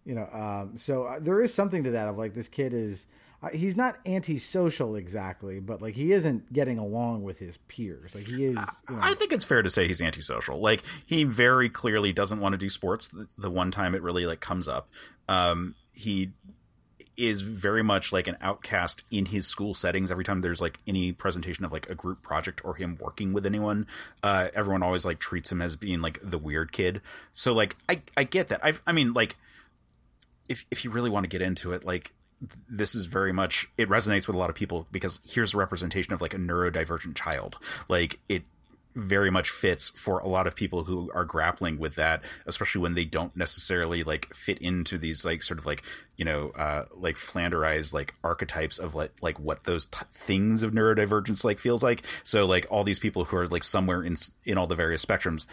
[0.05, 3.07] You know, um, so uh, there is something to that of like this kid is
[3.51, 8.15] he's not antisocial exactly, but like he isn't getting along with his peers.
[8.15, 8.57] Like he is.
[8.89, 10.59] You know, I think it's fair to say he's antisocial.
[10.59, 13.07] Like he very clearly doesn't want to do sports.
[13.07, 14.89] The, the one time it really like comes up,
[15.27, 16.31] um, he
[17.15, 20.09] is very much like an outcast in his school settings.
[20.09, 23.45] Every time there's like any presentation of like a group project or him working with
[23.45, 23.87] anyone,
[24.23, 27.01] uh, everyone always like treats him as being like the weird kid.
[27.33, 28.63] So like I I get that.
[28.63, 29.35] I I mean like
[30.49, 32.13] if if you really want to get into it, like
[32.69, 36.13] this is very much it resonates with a lot of people because here's a representation
[36.13, 37.57] of like a neurodivergent child.
[37.87, 38.43] Like it
[38.95, 42.93] very much fits for a lot of people who are grappling with that, especially when
[42.93, 45.83] they don't necessarily like fit into these like sort of like
[46.15, 50.73] you know uh like flanderized like archetypes of like like what those t- things of
[50.73, 52.03] neurodivergence like feels like.
[52.23, 55.47] So like all these people who are like somewhere in in all the various spectrums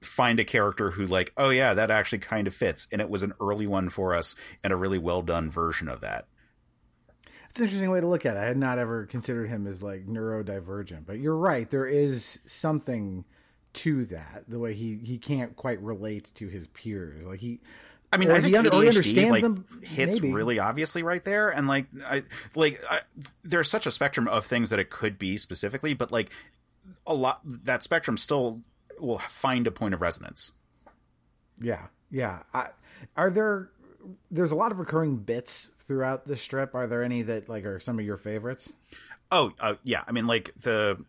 [0.00, 2.88] find a character who like oh yeah that actually kind of fits.
[2.90, 4.34] And it was an early one for us
[4.64, 6.26] and a really well done version of that.
[7.50, 8.40] It's an interesting way to look at it.
[8.40, 11.04] I had not ever considered him as like neurodivergent.
[11.04, 11.68] But you're right.
[11.68, 13.24] There is something
[13.72, 17.22] to that the way he he can't quite relate to his peers.
[17.24, 17.60] Like he
[18.12, 20.34] I mean, I think under, ADHD like them, hits maybe.
[20.34, 22.24] really obviously right there, and like, I
[22.56, 23.02] like I,
[23.44, 26.30] there's such a spectrum of things that it could be specifically, but like
[27.06, 28.62] a lot that spectrum still
[29.02, 30.52] will find a point of resonance.
[31.60, 32.40] Yeah, yeah.
[32.54, 32.68] I,
[33.16, 33.70] are there?
[34.30, 36.74] There's a lot of recurring bits throughout the strip.
[36.74, 38.72] Are there any that like are some of your favorites?
[39.30, 40.04] Oh, uh, yeah.
[40.06, 41.04] I mean, like the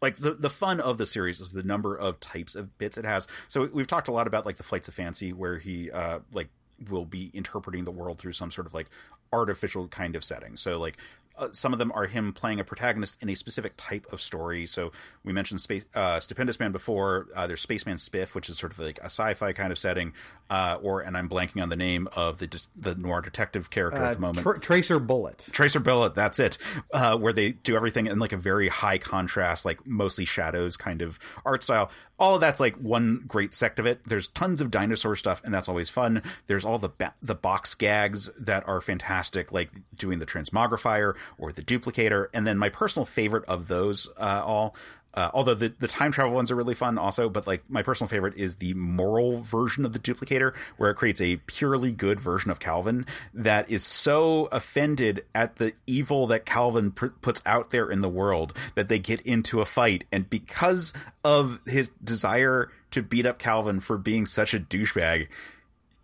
[0.00, 3.04] like the the fun of the series is the number of types of bits it
[3.04, 3.26] has.
[3.48, 6.48] So we've talked a lot about like the flights of fancy, where he uh like
[6.88, 8.86] will be interpreting the world through some sort of like
[9.32, 10.56] artificial kind of setting.
[10.56, 10.96] So like
[11.38, 14.66] uh, some of them are him playing a protagonist in a specific type of story.
[14.66, 14.92] So
[15.24, 17.28] we mentioned Space uh, Stupendous Man before.
[17.34, 20.12] Uh, there's Spaceman Spiff, which is sort of like a sci-fi kind of setting,
[20.50, 24.12] uh, or and I'm blanking on the name of the the noir detective character at
[24.12, 24.42] the uh, moment.
[24.42, 25.46] Tra- Tracer Bullet.
[25.50, 26.14] Tracer Bullet.
[26.14, 26.58] That's it.
[26.92, 31.02] Uh, where they do everything in like a very high contrast, like mostly shadows kind
[31.02, 34.00] of art style all of that's like one great sect of it.
[34.04, 36.22] There's tons of dinosaur stuff, and that's always fun.
[36.46, 41.52] There's all the ba- the box gags that are fantastic, like doing the transmogrifier or
[41.52, 42.26] the duplicator.
[42.34, 44.74] And then my personal favorite of those uh, all
[45.14, 48.08] uh, although the, the time travel ones are really fun also, but like my personal
[48.08, 52.50] favorite is the moral version of the duplicator, where it creates a purely good version
[52.50, 57.90] of Calvin that is so offended at the evil that Calvin pr- puts out there
[57.90, 60.04] in the world that they get into a fight.
[60.12, 60.92] And because
[61.24, 65.28] of his desire to beat up Calvin for being such a douchebag,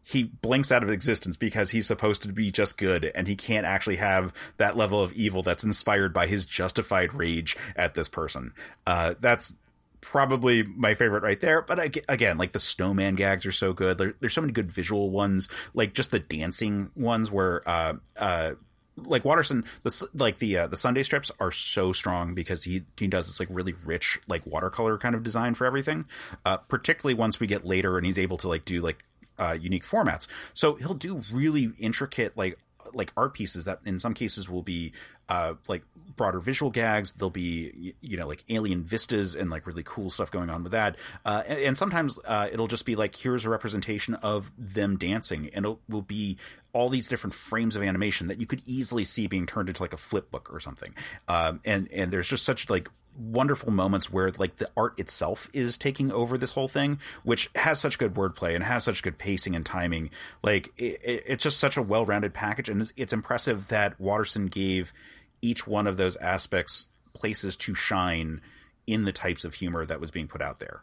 [0.05, 3.67] he blinks out of existence because he's supposed to be just good and he can't
[3.67, 8.53] actually have that level of evil that's inspired by his justified rage at this person.
[8.87, 9.55] Uh, that's
[10.03, 11.63] probably my favorite right there.
[11.63, 13.97] But again, like the snowman gags are so good.
[13.97, 18.53] There, there's so many good visual ones, like just the dancing ones where, uh, uh,
[18.97, 23.09] like Watterson, the like the uh, the Sunday strips are so strong because he he
[23.09, 26.05] does this like really rich like watercolor kind of design for everything.
[26.45, 29.05] Uh, particularly once we get later and he's able to like do like
[29.39, 30.27] uh, unique formats.
[30.53, 32.59] So he'll do really intricate like
[32.93, 34.93] like art pieces that in some cases will be
[35.29, 35.83] uh, like
[36.17, 37.13] broader visual gags.
[37.13, 40.73] There'll be you know like alien vistas and like really cool stuff going on with
[40.73, 40.97] that.
[41.25, 45.49] Uh, and, and, sometimes uh, it'll just be like here's a representation of them dancing,
[45.55, 46.37] and it will be
[46.73, 49.93] all these different frames of animation that you could easily see being turned into like
[49.93, 50.95] a flip book or something.
[51.29, 55.79] Um, and and there's just such like wonderful moments where like the art itself is
[55.79, 59.55] taking over this whole thing, which has such good wordplay and has such good pacing
[59.55, 60.11] and timing.
[60.43, 64.93] Like it, it's just such a well-rounded package, and it's, it's impressive that Watterson gave
[65.43, 68.41] each one of those aspects places to shine
[68.87, 70.83] in the types of humor that was being put out there.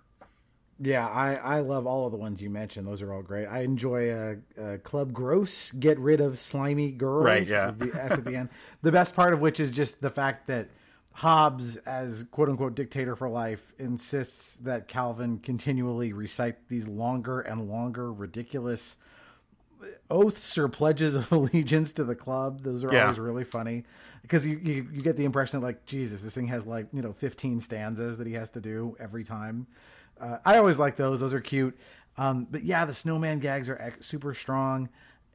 [0.84, 2.88] Yeah, I, I love all of the ones you mentioned.
[2.88, 3.46] Those are all great.
[3.46, 7.24] I enjoy uh, uh, Club Gross, Get Rid of Slimy Girls.
[7.24, 7.70] Right, yeah.
[7.70, 8.50] The at the end.
[8.82, 10.70] The best part of which is just the fact that
[11.14, 17.70] Hobbes, as quote unquote dictator for life, insists that Calvin continually recite these longer and
[17.70, 18.98] longer ridiculous
[20.10, 22.64] oaths or pledges of allegiance to the club.
[22.64, 23.04] Those are yeah.
[23.04, 23.84] always really funny
[24.22, 27.02] because you, you, you get the impression that like Jesus, this thing has like you
[27.02, 29.68] know fifteen stanzas that he has to do every time.
[30.20, 31.78] Uh, I always like those; those are cute.
[32.18, 34.90] Um, but yeah, the snowman gags are super strong.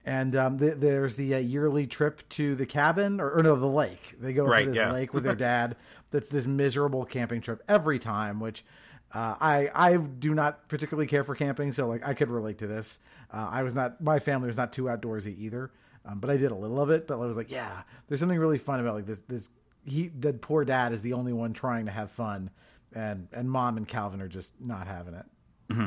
[0.06, 3.66] And um, the, there's the uh, yearly trip to the cabin, or, or, no, the
[3.66, 4.14] lake.
[4.20, 4.92] They go right, to this yeah.
[4.92, 5.76] lake with their dad.
[6.12, 8.64] That's this miserable camping trip every time, which
[9.12, 12.68] uh, I I do not particularly care for camping, so like I could relate to
[12.68, 13.00] this.
[13.32, 15.72] Uh, I was not my family was not too outdoorsy either,
[16.04, 17.08] um, but I did a little of it.
[17.08, 19.20] But I was like, yeah, there's something really fun about like this.
[19.20, 19.48] This
[19.84, 22.50] he the poor dad is the only one trying to have fun,
[22.94, 25.26] and and mom and Calvin are just not having it.
[25.70, 25.86] Mm-hmm.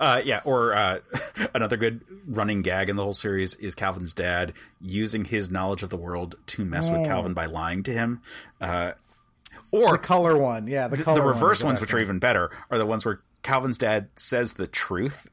[0.00, 0.98] Uh, yeah, or uh,
[1.54, 5.90] another good running gag in the whole series is Calvin's dad using his knowledge of
[5.90, 6.98] the world to mess oh.
[6.98, 8.22] with Calvin by lying to him.
[8.60, 8.92] Uh,
[9.70, 12.50] or the color one, yeah, the, the, the reverse one ones, which are even better,
[12.70, 15.28] are the ones where Calvin's dad says the truth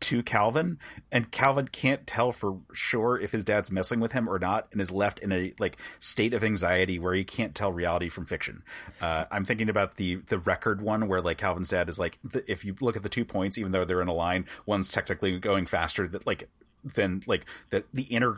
[0.00, 0.78] to Calvin,
[1.10, 4.80] and Calvin can't tell for sure if his dad's messing with him or not, and
[4.80, 8.62] is left in a like state of anxiety where he can't tell reality from fiction.
[9.00, 12.50] Uh, I'm thinking about the the record one where like Calvin's dad is like, the,
[12.50, 15.38] if you look at the two points, even though they're in a line, one's technically
[15.38, 16.06] going faster.
[16.06, 16.48] That like
[16.94, 18.36] than like the the inner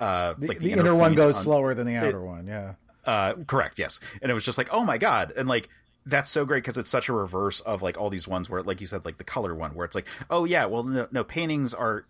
[0.00, 2.26] uh the, like the, the inner, inner one goes on, slower than the outer it,
[2.26, 5.68] one yeah uh correct yes and it was just like oh my god and like
[6.06, 8.80] that's so great because it's such a reverse of like all these ones where like
[8.80, 11.72] you said like the color one where it's like oh yeah well no, no paintings
[11.72, 12.04] are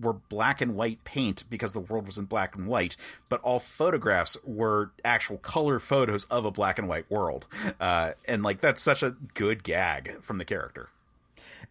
[0.00, 2.96] were black and white paint because the world was in black and white,
[3.28, 7.46] but all photographs were actual color photos of a black and white world.
[7.80, 10.90] Uh, and like that's such a good gag from the character.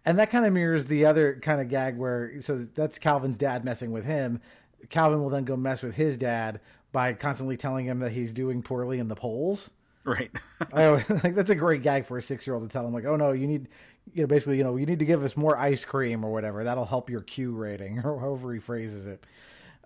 [0.05, 3.63] and that kind of mirrors the other kind of gag where so that's Calvin's dad
[3.63, 4.41] messing with him.
[4.89, 6.59] Calvin will then go mess with his dad
[6.91, 9.71] by constantly telling him that he's doing poorly in the polls.
[10.09, 10.31] Right.
[10.73, 12.93] I always, like that's a great gag for a six year old to tell him
[12.93, 13.67] like, oh no, you need,
[14.11, 16.63] you know, basically, you know, you need to give us more ice cream or whatever.
[16.63, 19.23] That'll help your Q rating or however he phrases it.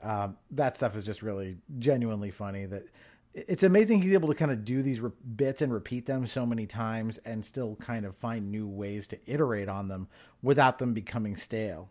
[0.02, 2.66] Um, that stuff is just really genuinely funny.
[2.66, 2.86] That
[3.34, 6.46] it's amazing he's able to kind of do these re- bits and repeat them so
[6.46, 10.08] many times and still kind of find new ways to iterate on them
[10.42, 11.90] without them becoming stale.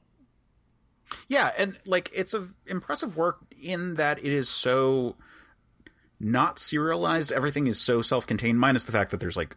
[1.28, 5.16] Yeah, and like it's a impressive work in that it is so
[6.22, 7.32] not serialized.
[7.32, 9.56] Everything is so self-contained, minus the fact that there's like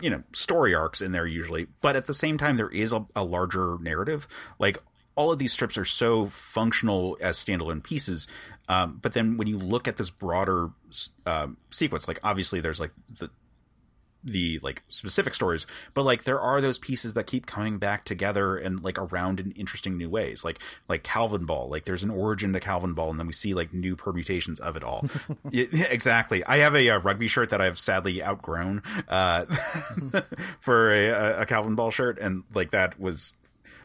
[0.00, 3.06] you know story arcs in there usually, but at the same time there is a,
[3.14, 4.26] a larger narrative.
[4.58, 4.78] Like
[5.14, 8.26] all of these strips are so functional as standalone pieces.
[8.68, 10.70] Um, but then when you look at this broader
[11.24, 13.30] uh, sequence, like obviously there's like the
[14.24, 18.56] the like specific stories, but like there are those pieces that keep coming back together
[18.56, 20.44] and like around in interesting new ways.
[20.44, 20.58] Like
[20.88, 23.72] like Calvin Ball, like there's an origin to Calvin Ball, and then we see like
[23.72, 25.08] new permutations of it all.
[25.52, 26.44] it, exactly.
[26.44, 29.44] I have a, a, rugby shirt that I've sadly outgrown uh,
[30.60, 33.34] for a, a Calvin Ball shirt, and like that was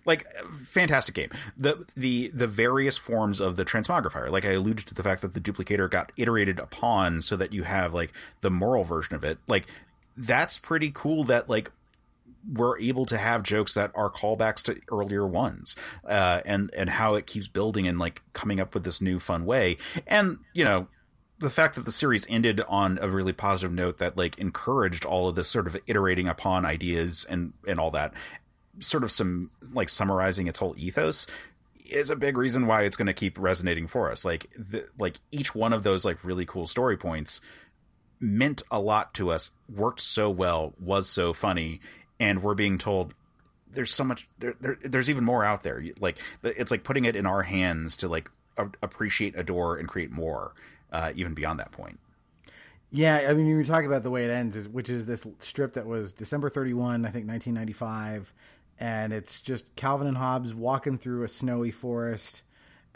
[0.05, 0.25] like
[0.65, 1.29] fantastic game.
[1.57, 4.29] The the the various forms of the transmogrifier.
[4.29, 7.63] Like I alluded to the fact that the duplicator got iterated upon so that you
[7.63, 9.37] have like the moral version of it.
[9.47, 9.67] Like
[10.19, 11.71] that's pretty cool that like
[12.51, 17.15] we're able to have jokes that are callbacks to earlier ones uh, and and how
[17.15, 19.77] it keeps building and like coming up with this new fun way
[20.07, 20.87] and you know
[21.39, 25.29] the fact that the series ended on a really positive note that like encouraged all
[25.29, 28.13] of this sort of iterating upon ideas and and all that
[28.79, 31.27] sort of some like summarizing its whole ethos
[31.89, 34.23] is a big reason why it's going to keep resonating for us.
[34.23, 37.41] Like, the, like each one of those like really cool story points
[38.19, 41.79] meant a lot to us, worked so well, was so funny,
[42.19, 43.13] and we're being told
[43.71, 45.83] there's so much there, there there's even more out there.
[45.99, 50.11] Like it's like putting it in our hands to like a- appreciate, adore, and create
[50.11, 50.53] more,
[50.91, 51.99] uh, even beyond that point.
[52.91, 55.73] Yeah, I mean, you were talking about the way it ends, which is this strip
[55.73, 58.33] that was December 31, I think 1995
[58.79, 62.43] and it's just Calvin and Hobbes walking through a snowy forest,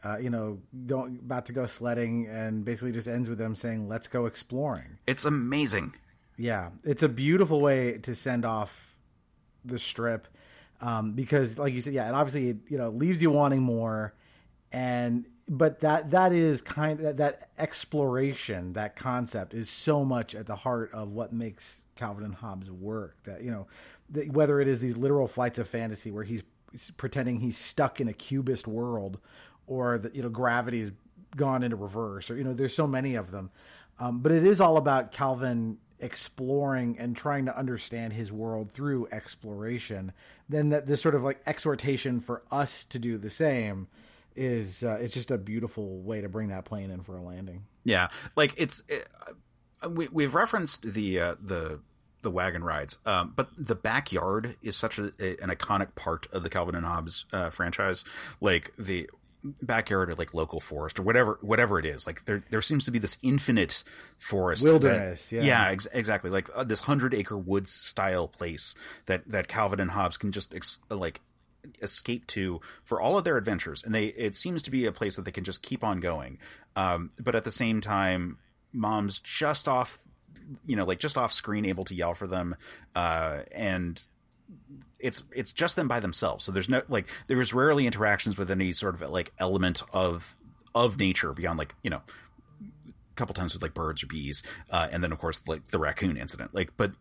[0.04, 3.88] uh, you know, going about to go sledding, and basically just ends with them saying,
[3.88, 5.96] "Let's go exploring." It's amazing.
[6.38, 8.98] Yeah, it's a beautiful way to send off
[9.64, 10.28] the strip
[10.82, 14.14] um, because, like you said, yeah, it obviously it, you know leaves you wanting more,
[14.72, 20.46] and but that that is kind of, that exploration, that concept is so much at
[20.46, 23.16] the heart of what makes Calvin and Hobbes work.
[23.24, 23.68] That you know
[24.10, 26.44] that whether it is these literal flights of fantasy where he's
[26.98, 29.20] pretending he's stuck in a cubist world,
[29.68, 30.92] or that you know gravity's
[31.36, 33.52] gone into reverse, or you know there's so many of them.
[34.00, 39.08] Um, but it is all about Calvin exploring and trying to understand his world through
[39.12, 40.12] exploration.
[40.50, 43.88] Then that this sort of like exhortation for us to do the same
[44.36, 47.66] is uh, it's just a beautiful way to bring that plane in for a landing.
[47.84, 49.08] Yeah, like it's it,
[49.82, 51.80] uh, we we've referenced the uh, the
[52.22, 52.98] the wagon rides.
[53.06, 56.86] Um, but the backyard is such a, a, an iconic part of the Calvin and
[56.86, 58.04] Hobbes uh, franchise.
[58.42, 59.10] Like the
[59.62, 62.92] backyard or like local forest or whatever whatever it is like there there seems to
[62.92, 63.84] be this infinite
[64.18, 65.44] forest wilderness that, yeah.
[65.44, 66.30] Yeah ex- exactly.
[66.30, 68.76] Like uh, this 100 acre woods style place
[69.08, 71.22] that that Calvin and Hobbes can just ex- like
[71.82, 73.84] escape to for all of their adventures.
[73.84, 76.40] And they it seems to be a place that they can just keep on going.
[76.76, 78.38] Um, but at the same time
[78.72, 80.00] mom's just off
[80.66, 82.56] you know, like just off screen, able to yell for them,
[82.96, 84.06] uh, and
[85.00, 86.46] it's it's just them by themselves.
[86.46, 90.36] So there's no like there's rarely interactions with any sort of like element of
[90.74, 94.88] of nature beyond like you know a couple times with like birds or bees, uh,
[94.92, 96.54] and then of course like the raccoon incident.
[96.54, 96.92] Like, but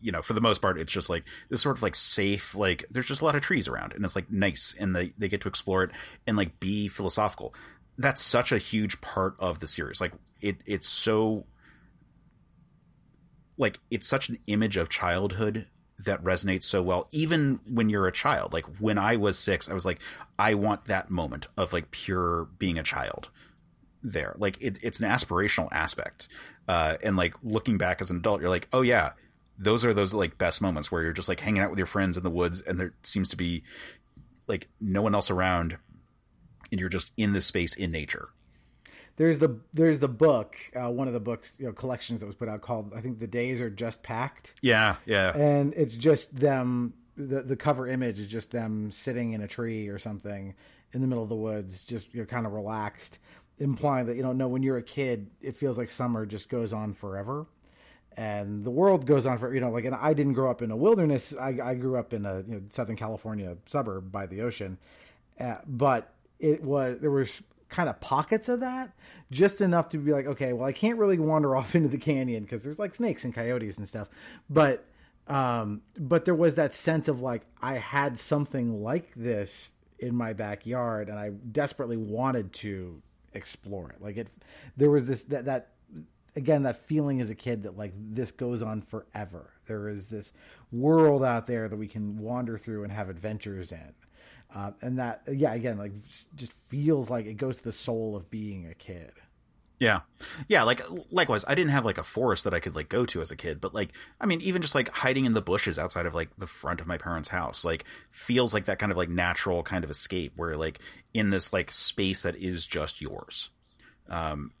[0.00, 2.84] you know, for the most part, it's just like this sort of like safe, like
[2.90, 5.40] there's just a lot of trees around and it's like nice and they, they get
[5.40, 5.90] to explore it
[6.26, 7.52] and like be philosophical.
[7.96, 10.00] That's such a huge part of the series.
[10.00, 11.46] Like it, it's so
[13.56, 15.66] like it's such an image of childhood
[16.04, 18.52] that resonates so well even when you're a child.
[18.52, 19.98] Like when i was 6 i was like
[20.38, 23.28] i want that moment of like pure being a child
[24.02, 24.34] there.
[24.38, 26.28] Like it, it's an aspirational aspect.
[26.68, 29.12] Uh, and like looking back as an adult you're like oh yeah
[29.58, 32.16] those are those like best moments where you're just like hanging out with your friends
[32.16, 33.62] in the woods and there seems to be
[34.46, 35.78] like no one else around
[36.70, 38.28] and you're just in this space in nature
[39.18, 42.34] there's the there's the book, uh, one of the books, you know, collections that was
[42.34, 44.54] put out called I think the days are just packed.
[44.62, 45.36] Yeah, yeah.
[45.36, 46.94] And it's just them.
[47.16, 50.54] The the cover image is just them sitting in a tree or something
[50.92, 53.18] in the middle of the woods, just you're kind of relaxed,
[53.58, 56.72] implying that you know, no, when you're a kid, it feels like summer just goes
[56.72, 57.46] on forever.
[58.16, 60.70] and the world goes on for you know like and i didn't grow up in
[60.70, 64.40] a wilderness i, I grew up in a you know, southern california suburb by the
[64.42, 64.78] ocean
[65.38, 68.90] uh, but it was there was kind of pockets of that
[69.30, 72.42] just enough to be like okay well i can't really wander off into the canyon
[72.42, 74.08] because there's like snakes and coyotes and stuff.
[74.48, 74.84] But
[75.26, 80.32] um but there was that sense of like i had something like this in my
[80.32, 83.02] backyard and i desperately wanted to
[83.34, 84.02] explore it.
[84.02, 84.28] Like it
[84.76, 85.68] there was this that that
[86.36, 89.50] again that feeling as a kid that like this goes on forever.
[89.66, 90.32] There is this
[90.72, 93.94] world out there that we can wander through and have adventures in
[94.54, 95.92] uh, and that yeah again like
[96.36, 99.12] just feels like it goes to the soul of being a kid
[99.78, 100.00] yeah.
[100.48, 103.20] Yeah, like likewise, I didn't have like a forest that I could like go to
[103.20, 103.90] as a kid, but like
[104.20, 106.86] I mean, even just like hiding in the bushes outside of like the front of
[106.86, 110.56] my parents' house, like feels like that kind of like natural kind of escape where
[110.56, 110.80] like
[111.14, 113.50] in this like space that is just yours.
[114.08, 114.52] Um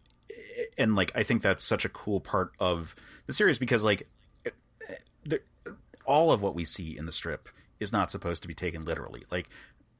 [0.76, 2.94] and like I think that's such a cool part of
[3.26, 4.06] the series because like
[6.06, 7.48] all of what we see in the strip
[7.80, 9.24] is not supposed to be taken literally.
[9.30, 9.48] Like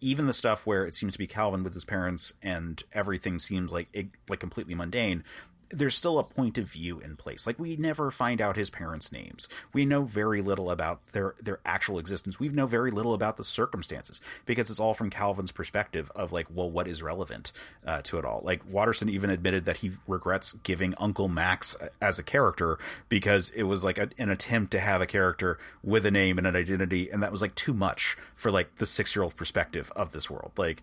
[0.01, 3.73] even the stuff where it seems to be Calvin with his parents and everything seems
[3.73, 3.89] like
[4.29, 5.25] like completely mundane,
[5.71, 7.47] there's still a point of view in place.
[7.47, 9.49] Like we never find out his parents' names.
[9.73, 12.41] We know very little about their their actual existence.
[12.41, 16.47] We know very little about the circumstances because it's all from Calvin's perspective of like,
[16.53, 17.53] well, what is relevant
[17.87, 18.41] uh, to it all?
[18.43, 23.65] Like Watterson even admitted that he regrets giving Uncle Max as a character because it
[23.65, 27.11] was like a, an attempt to have a character with a name and an identity,
[27.11, 30.31] and that was like too much for like the six year old perspective of this
[30.31, 30.53] world.
[30.57, 30.83] Like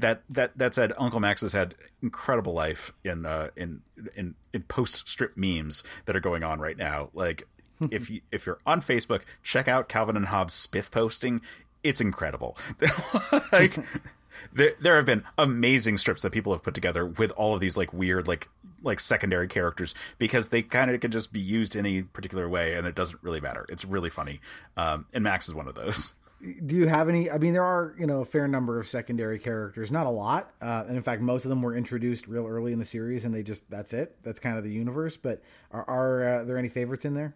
[0.00, 3.82] that that that said, Uncle Max has had incredible life in uh, in
[4.16, 7.10] in in post strip memes that are going on right now.
[7.14, 7.46] Like
[7.90, 11.40] if you if you're on Facebook, check out Calvin and Hobbes spiff posting.
[11.82, 12.56] It's incredible.
[13.52, 13.78] like
[14.52, 17.76] there there have been amazing strips that people have put together with all of these
[17.76, 18.48] like weird like
[18.82, 22.86] like secondary characters because they kind of can just be used any particular way and
[22.86, 23.66] it doesn't really matter.
[23.68, 24.40] It's really funny.
[24.76, 27.30] Um, and Max is one of those do you have any?
[27.30, 30.50] I mean, there are you know a fair number of secondary characters, not a lot,
[30.62, 33.34] uh, and in fact, most of them were introduced real early in the series, and
[33.34, 34.16] they just that's it.
[34.22, 35.16] That's kind of the universe.
[35.16, 37.34] But are, are uh, there any favorites in there?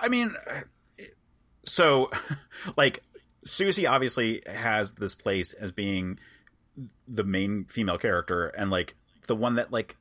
[0.00, 0.34] I mean,
[1.64, 2.10] so
[2.76, 3.02] like
[3.44, 6.18] Susie obviously has this place as being
[7.06, 8.94] the main female character, and like
[9.26, 9.96] the one that like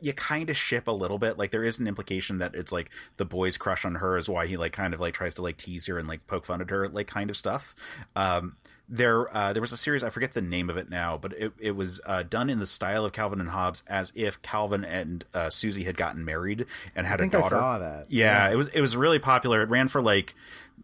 [0.00, 1.38] you kind of ship a little bit.
[1.38, 4.46] Like there is an implication that it's like the boy's crush on her is why
[4.46, 6.70] he like kind of like tries to like tease her and like poke fun at
[6.70, 7.74] her, like kind of stuff.
[8.16, 8.56] Um,
[8.88, 11.52] there, uh, there was a series I forget the name of it now, but it
[11.58, 15.24] it was uh, done in the style of Calvin and Hobbes, as if Calvin and
[15.32, 17.56] uh, Susie had gotten married and had a daughter.
[17.56, 18.10] I saw that.
[18.10, 19.62] Yeah, yeah, it was it was really popular.
[19.62, 20.34] It ran for like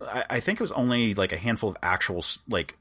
[0.00, 2.76] I, I think it was only like a handful of actual like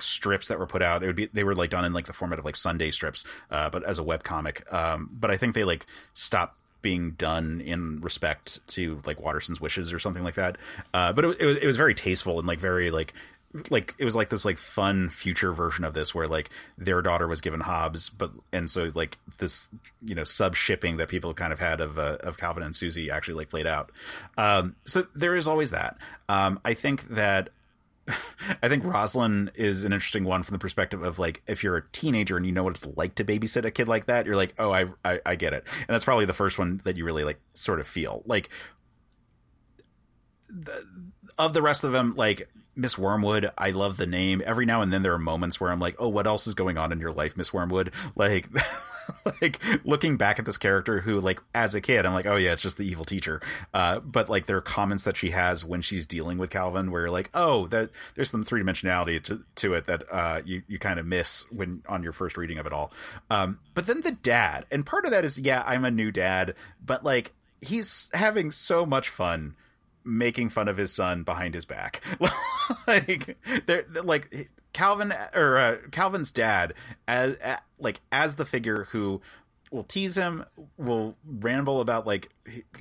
[0.00, 1.02] strips that were put out.
[1.02, 3.24] It would be they were like done in like the format of like Sunday strips,
[3.50, 4.70] uh, but as a web comic.
[4.72, 9.92] Um, but I think they like stopped being done in respect to like Watterson's wishes
[9.92, 10.56] or something like that.
[10.94, 13.14] Uh, but it, it, was it was very tasteful and like very like
[13.70, 17.26] like it was like this like fun future version of this where like their daughter
[17.26, 19.68] was given Hobbes, but and so like this
[20.04, 23.10] you know sub shipping that people kind of had of uh, of Calvin and Susie
[23.10, 23.90] actually like played out.
[24.36, 25.96] Um, so there is always that.
[26.28, 27.50] Um, I think that
[28.62, 31.86] I think Rosalyn is an interesting one from the perspective of like if you're a
[31.92, 34.54] teenager and you know what it's like to babysit a kid like that, you're like,
[34.58, 37.24] oh, I I, I get it, and that's probably the first one that you really
[37.24, 38.50] like sort of feel like.
[40.50, 40.82] The,
[41.36, 42.48] of the rest of them, like
[42.78, 44.40] Miss Wormwood, I love the name.
[44.46, 46.78] Every now and then there are moments where I'm like, oh, what else is going
[46.78, 47.92] on in your life, Miss Wormwood?
[48.14, 48.48] Like.
[49.40, 52.52] like looking back at this character who like as a kid i'm like oh yeah
[52.52, 53.40] it's just the evil teacher
[53.72, 57.00] uh, but like there are comments that she has when she's dealing with calvin where
[57.00, 61.00] you're like oh that there's some three-dimensionality to, to it that uh, you, you kind
[61.00, 62.92] of miss when on your first reading of it all
[63.30, 66.54] um, but then the dad and part of that is yeah i'm a new dad
[66.84, 69.56] but like he's having so much fun
[70.08, 72.02] making fun of his son behind his back.
[72.86, 76.74] Like they're like Calvin or uh, Calvin's dad
[77.06, 79.22] as, as like as the figure who
[79.70, 80.44] will tease him,
[80.76, 82.28] will ramble about like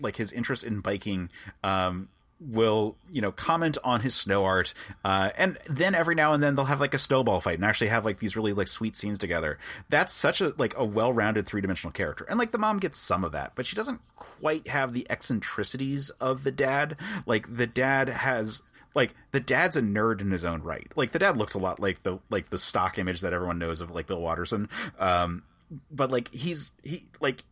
[0.02, 1.30] like his interest in biking,
[1.64, 2.10] um,
[2.40, 4.74] will you know comment on his snow art
[5.04, 7.88] uh, and then every now and then they'll have like a snowball fight and actually
[7.88, 9.58] have like these really like sweet scenes together
[9.90, 13.32] that's such a like a well-rounded three-dimensional character and like the mom gets some of
[13.32, 18.62] that but she doesn't quite have the eccentricities of the dad like the dad has
[18.98, 20.92] like the dad's a nerd in his own right.
[20.96, 23.80] Like the dad looks a lot like the like the stock image that everyone knows
[23.80, 24.70] of like Bill Watterson.
[24.98, 25.44] Um,
[25.92, 27.44] but like he's he like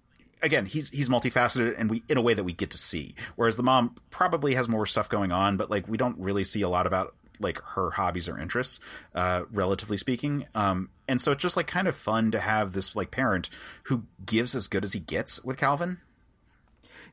[0.45, 3.15] again he's he's multifaceted and we in a way that we get to see.
[3.35, 6.61] Whereas the mom probably has more stuff going on, but like we don't really see
[6.61, 8.79] a lot about like her hobbies or interests,
[9.13, 10.45] uh, relatively speaking.
[10.55, 13.49] Um, and so it's just like kind of fun to have this like parent
[13.83, 15.97] who gives as good as he gets with Calvin.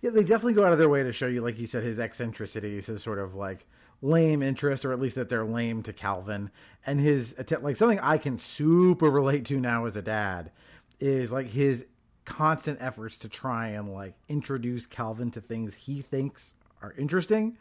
[0.00, 1.98] Yeah, they definitely go out of their way to show you, like you said, his
[1.98, 3.66] eccentricities, his sort of like
[4.00, 6.50] lame interest, or at least that they're lame to Calvin,
[6.84, 10.50] and his attempt, like something I can super relate to now as a dad,
[10.98, 11.84] is like his
[12.24, 17.56] constant efforts to try and like introduce Calvin to things he thinks are interesting,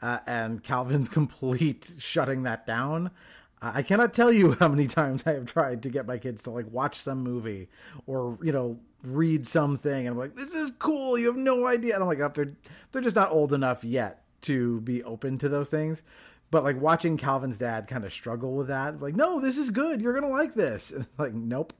[0.00, 3.10] uh, and Calvin's complete shutting that down.
[3.62, 6.50] I cannot tell you how many times I have tried to get my kids to
[6.50, 7.68] like watch some movie
[8.06, 11.94] or you know read something, and I'm like, "This is cool." You have no idea.
[11.94, 12.52] And I'm like, oh, "They're
[12.90, 16.02] they're just not old enough yet to be open to those things."
[16.50, 20.00] But like watching Calvin's dad kind of struggle with that, like, "No, this is good.
[20.00, 21.72] You're gonna like this." And like, nope,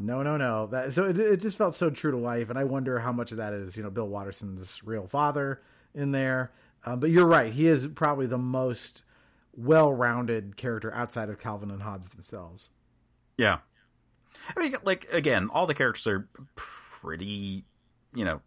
[0.00, 0.66] no, no, no.
[0.66, 3.30] That so it, it just felt so true to life, and I wonder how much
[3.30, 5.62] of that is you know Bill Watterson's real father
[5.94, 6.52] in there.
[6.84, 9.02] Um, but you're right; he is probably the most
[9.56, 12.70] well-rounded character outside of Calvin and Hobbes themselves.
[13.36, 13.58] Yeah,
[14.56, 17.64] I mean, like again, all the characters are pretty,
[18.14, 18.40] you know,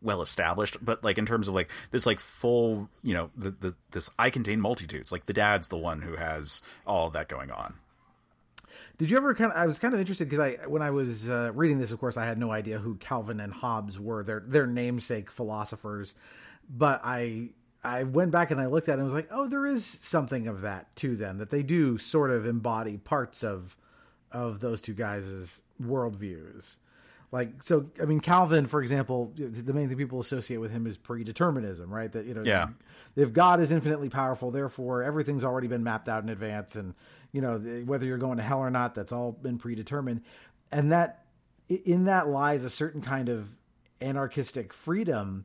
[0.00, 3.74] well established, but like in terms of like this like full, you know, the, the
[3.90, 5.10] this I contain multitudes.
[5.12, 7.74] Like the dad's the one who has all of that going on.
[8.98, 9.56] Did you ever kind of?
[9.56, 12.16] I was kind of interested because I, when I was uh, reading this, of course,
[12.16, 14.24] I had no idea who Calvin and Hobbes were.
[14.24, 16.16] Their their namesake philosophers,
[16.68, 17.50] but I
[17.84, 20.48] I went back and I looked at it and was like, oh, there is something
[20.48, 23.76] of that to them that they do sort of embody parts of
[24.32, 26.76] of those two guys' worldviews.
[27.30, 30.96] Like so, I mean, Calvin, for example, the main thing people associate with him is
[30.96, 32.10] predeterminism, right?
[32.10, 32.68] That you know, yeah.
[33.16, 36.94] if God is infinitely powerful, therefore everything's already been mapped out in advance, and
[37.32, 40.22] you know whether you're going to hell or not, that's all been predetermined,
[40.72, 41.24] and that
[41.68, 43.48] in that lies a certain kind of
[44.00, 45.44] anarchistic freedom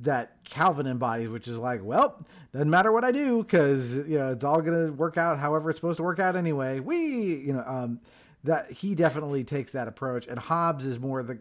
[0.00, 4.32] that Calvin embodies, which is like, well, doesn't matter what I do because you know
[4.32, 6.80] it's all going to work out however it's supposed to work out anyway.
[6.80, 8.00] We, you know, um,
[8.44, 11.38] that he definitely takes that approach, and Hobbes is more the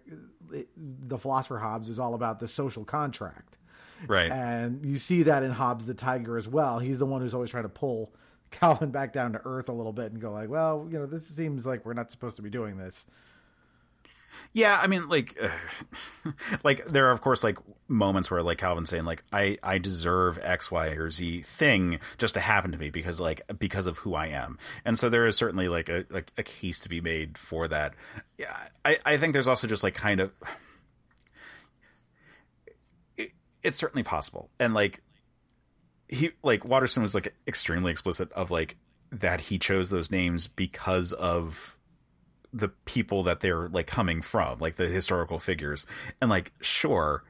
[0.77, 3.57] the philosopher Hobbes is all about the social contract,
[4.07, 4.31] right?
[4.31, 6.79] And you see that in Hobbes the Tiger as well.
[6.79, 8.13] He's the one who's always trying to pull
[8.53, 11.27] Calvin back down to earth a little bit and go like, well, you know, this
[11.27, 13.05] seems like we're not supposed to be doing this.
[14.51, 16.31] Yeah, I mean, like, uh,
[16.63, 20.39] like there are of course like moments where like Calvin's saying like I I deserve
[20.41, 24.15] X, Y, or Z thing just to happen to me because like because of who
[24.15, 27.37] I am, and so there is certainly like a like a case to be made
[27.37, 27.93] for that.
[28.37, 30.31] Yeah, I I think there's also just like kind of
[33.17, 33.31] it,
[33.63, 35.01] it's certainly possible, and like
[36.13, 38.77] he like Watterson was like extremely explicit of like
[39.11, 41.77] that he chose those names because of
[42.51, 45.85] the people that they're like coming from, like the historical figures.
[46.21, 47.23] And like, sure,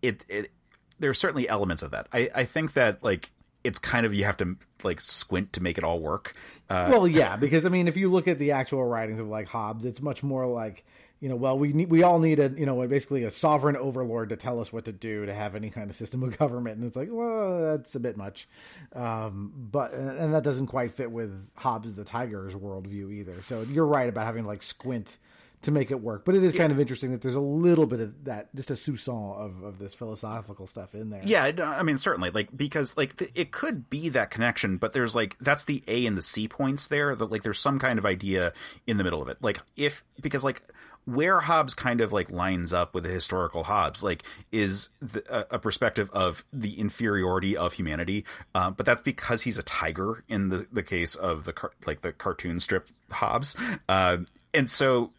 [0.00, 0.50] it, it
[0.98, 2.06] there's certainly elements of that.
[2.12, 3.30] I, I think that like
[3.64, 6.34] it's kind of you have to like squint to make it all work.
[6.68, 9.48] Uh, well, yeah, because I mean, if you look at the actual writings of like
[9.48, 10.84] Hobbes, it's much more like
[11.20, 14.30] you know, well, we need, we all need a, you know, basically a sovereign overlord
[14.30, 16.78] to tell us what to do to have any kind of system of government.
[16.78, 18.48] And it's like, well, that's a bit much.
[18.94, 23.42] Um, but, and that doesn't quite fit with Hobbes the Tiger's worldview either.
[23.42, 25.18] So you're right about having to like squint
[25.62, 26.24] to make it work.
[26.24, 28.74] But it is kind of interesting that there's a little bit of that, just a
[28.74, 31.20] soupçon of, of this philosophical stuff in there.
[31.22, 35.14] Yeah, I mean, certainly, like because like th- it could be that connection, but there's
[35.14, 37.14] like that's the A and the C points there.
[37.14, 38.54] That like there's some kind of idea
[38.86, 39.36] in the middle of it.
[39.42, 40.62] Like if because like
[41.04, 44.22] where Hobbes kind of like lines up with the historical Hobbes, like
[44.52, 48.24] is the, a, a, perspective of the inferiority of humanity,
[48.54, 52.02] uh, but that's because he's a tiger in the, the case of the car- like
[52.02, 53.56] the cartoon strip Hobbes,
[53.88, 54.18] uh,
[54.54, 55.10] and so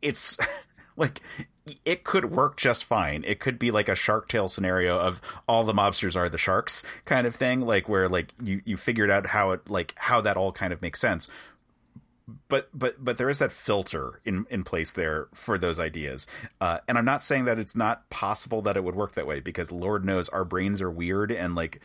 [0.00, 0.36] it's
[0.96, 1.20] like
[1.84, 3.24] it could work just fine.
[3.26, 6.82] It could be like a Shark Tale scenario of all the mobsters are the sharks
[7.04, 10.36] kind of thing, like where like you you figured out how it like how that
[10.36, 11.28] all kind of makes sense
[12.48, 16.26] but but but there is that filter in in place there for those ideas.
[16.60, 19.40] Uh, and i'm not saying that it's not possible that it would work that way
[19.40, 21.80] because lord knows our brains are weird and like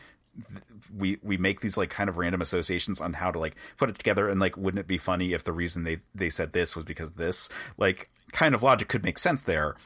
[0.96, 3.98] we we make these like kind of random associations on how to like put it
[3.98, 6.84] together and like wouldn't it be funny if the reason they they said this was
[6.84, 7.48] because this?
[7.76, 9.76] Like kind of logic could make sense there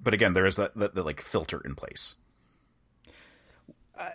[0.00, 2.16] but again there is that, that, that like filter in place.
[3.96, 4.10] Uh,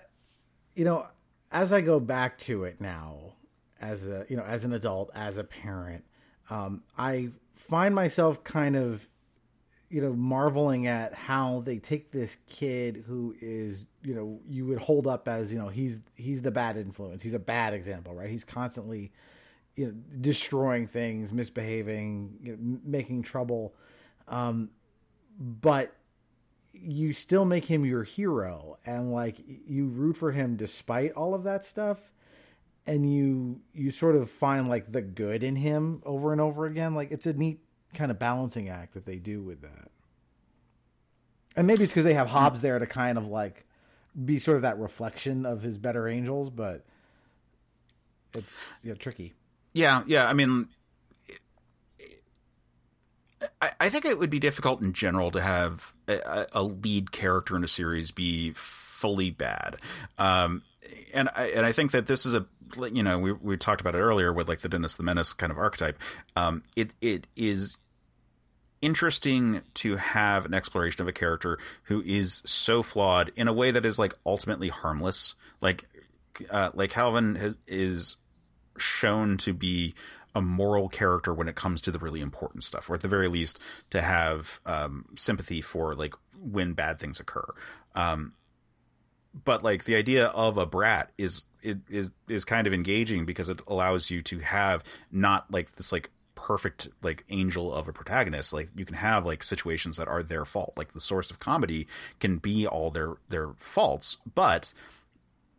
[0.75, 1.05] you know
[1.51, 3.33] as i go back to it now
[3.81, 6.03] as a you know as an adult as a parent
[6.49, 9.07] um, i find myself kind of
[9.89, 14.79] you know marveling at how they take this kid who is you know you would
[14.79, 17.21] hold up as you know he's he's the bad influence.
[17.21, 18.29] He's a bad example right?
[18.29, 19.11] He's constantly
[19.75, 23.73] you know destroying things misbehaving you know, making trouble.
[24.27, 24.71] Um,
[25.39, 25.95] but
[26.73, 31.43] you still make him your hero and like you root for him despite all of
[31.43, 31.99] that stuff
[32.87, 36.95] and you you sort of find like the good in him over and over again
[36.95, 37.59] like it's a neat
[37.93, 39.91] kind of balancing act that they do with that
[41.55, 43.65] And maybe it's because they have Hobbes there to kind of like
[44.25, 46.85] be sort of that reflection of his better angels, but
[48.33, 49.33] it's yeah, tricky.
[49.73, 50.27] Yeah, yeah.
[50.27, 50.69] I mean,
[53.61, 57.55] I, I think it would be difficult in general to have a, a lead character
[57.55, 59.77] in a series be fully bad.
[60.17, 60.63] Um,
[61.13, 62.45] and I, and I think that this is a
[62.91, 65.51] you know we we talked about it earlier with like the Dennis the Menace kind
[65.51, 65.99] of archetype.
[66.35, 67.77] Um, it it is
[68.81, 73.71] interesting to have an exploration of a character who is so flawed in a way
[73.71, 75.35] that is like ultimately harmless.
[75.61, 75.85] Like
[76.49, 78.17] uh, like Calvin has, is
[78.77, 79.95] shown to be
[80.35, 83.27] a moral character when it comes to the really important stuff, or at the very
[83.27, 83.59] least
[83.89, 87.47] to have um, sympathy for like when bad things occur.
[87.95, 88.33] Um,
[89.43, 93.49] but like the idea of a brat is it is is kind of engaging because
[93.49, 98.53] it allows you to have not like this like perfect like angel of a protagonist
[98.53, 101.87] like you can have like situations that are their fault like the source of comedy
[102.19, 104.73] can be all their their faults but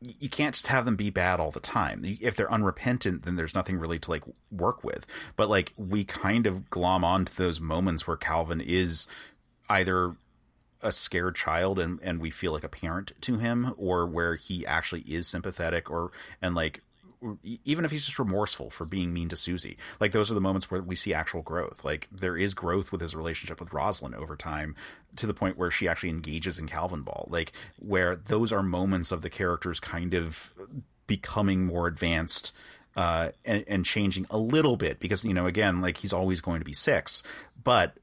[0.00, 2.02] you can't just have them be bad all the time.
[2.20, 5.06] If they're unrepentant, then there's nothing really to like work with.
[5.36, 9.06] But like we kind of glom on to those moments where Calvin is
[9.68, 10.14] either
[10.82, 14.66] a scared child and and we feel like a parent to him or where he
[14.66, 16.82] actually is sympathetic or and like
[17.64, 20.70] even if he's just remorseful for being mean to Susie, like those are the moments
[20.70, 21.84] where we see actual growth.
[21.84, 24.76] Like there is growth with his relationship with Rosalyn over time
[25.16, 29.10] to the point where she actually engages in Calvin Ball, like where those are moments
[29.10, 30.52] of the characters kind of
[31.06, 32.52] becoming more advanced
[32.96, 36.60] uh, and, and changing a little bit because, you know, again, like he's always going
[36.60, 37.22] to be six,
[37.62, 37.96] but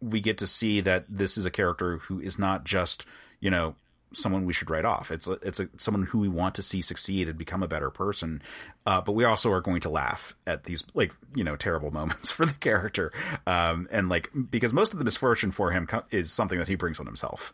[0.00, 3.06] we get to see that this is a character who is not just,
[3.40, 3.74] you know,
[4.12, 5.10] someone we should write off.
[5.10, 7.90] It's a, it's a, someone who we want to see succeed and become a better
[7.90, 8.42] person.
[8.86, 12.32] Uh, but we also are going to laugh at these like you know terrible moments
[12.32, 13.12] for the character,
[13.46, 17.00] um, and like because most of the misfortune for him is something that he brings
[17.00, 17.52] on himself.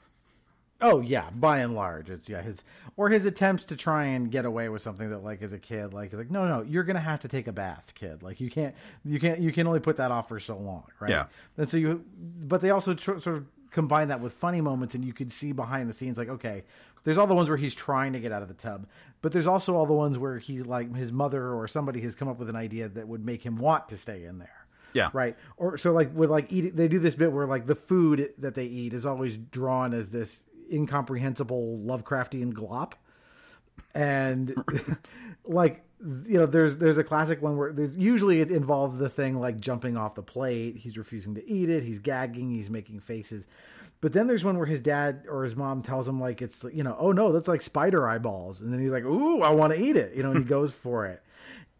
[0.82, 2.64] Oh yeah, by and large, it's yeah his
[2.96, 5.94] or his attempts to try and get away with something that like as a kid,
[5.94, 8.22] like like no no, you're gonna have to take a bath, kid.
[8.22, 8.74] Like you can't
[9.04, 11.10] you can't you can only put that off for so long, right?
[11.10, 11.26] Yeah.
[11.56, 12.04] And so you,
[12.44, 15.52] but they also tr- sort of combine that with funny moments and you could see
[15.52, 16.62] behind the scenes like okay
[17.04, 18.86] there's all the ones where he's trying to get out of the tub
[19.22, 22.28] but there's also all the ones where he's like his mother or somebody has come
[22.28, 25.36] up with an idea that would make him want to stay in there yeah right
[25.56, 28.54] or so like with like eating they do this bit where like the food that
[28.54, 32.92] they eat is always drawn as this incomprehensible lovecraftian glop.
[33.94, 34.54] And
[35.44, 35.84] like
[36.26, 39.60] you know there's there's a classic one where there's usually it involves the thing like
[39.60, 40.76] jumping off the plate.
[40.76, 41.82] He's refusing to eat it.
[41.82, 42.50] He's gagging.
[42.50, 43.44] He's making faces.
[44.00, 46.82] But then there's one where his dad or his mom tells him like it's you
[46.82, 48.60] know oh no that's like spider eyeballs.
[48.60, 50.72] And then he's like ooh i want to eat it you know and he goes
[50.72, 51.22] for it.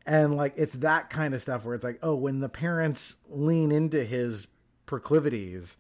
[0.07, 3.73] And like it's that kind of stuff where it's like oh when the parents lean
[3.73, 4.47] into his
[4.87, 5.77] proclivities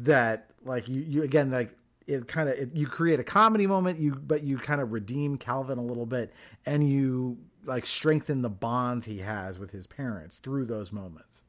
[0.00, 1.76] that like you, you again like
[2.06, 5.78] it kind of you create a comedy moment you but you kind of redeem calvin
[5.78, 6.32] a little bit
[6.66, 11.40] and you like strengthen the bonds he has with his parents through those moments.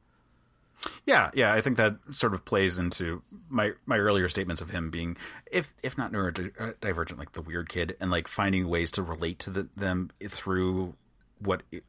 [1.04, 4.90] Yeah yeah i think that sort of plays into my my earlier statements of him
[4.90, 5.16] being
[5.50, 9.50] if if not neurodivergent like the weird kid and like finding ways to relate to
[9.50, 10.94] the, them through
[11.38, 11.84] what it,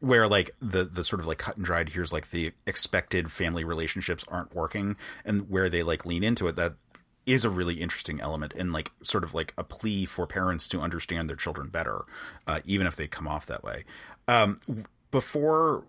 [0.00, 3.64] where like the the sort of like cut and dried here's like the expected family
[3.64, 6.74] relationships aren't working and where they like lean into it that
[7.28, 10.80] is a really interesting element and like sort of like a plea for parents to
[10.80, 12.04] understand their children better,
[12.46, 13.84] uh, even if they come off that way.
[14.26, 14.58] Um,
[15.10, 15.84] before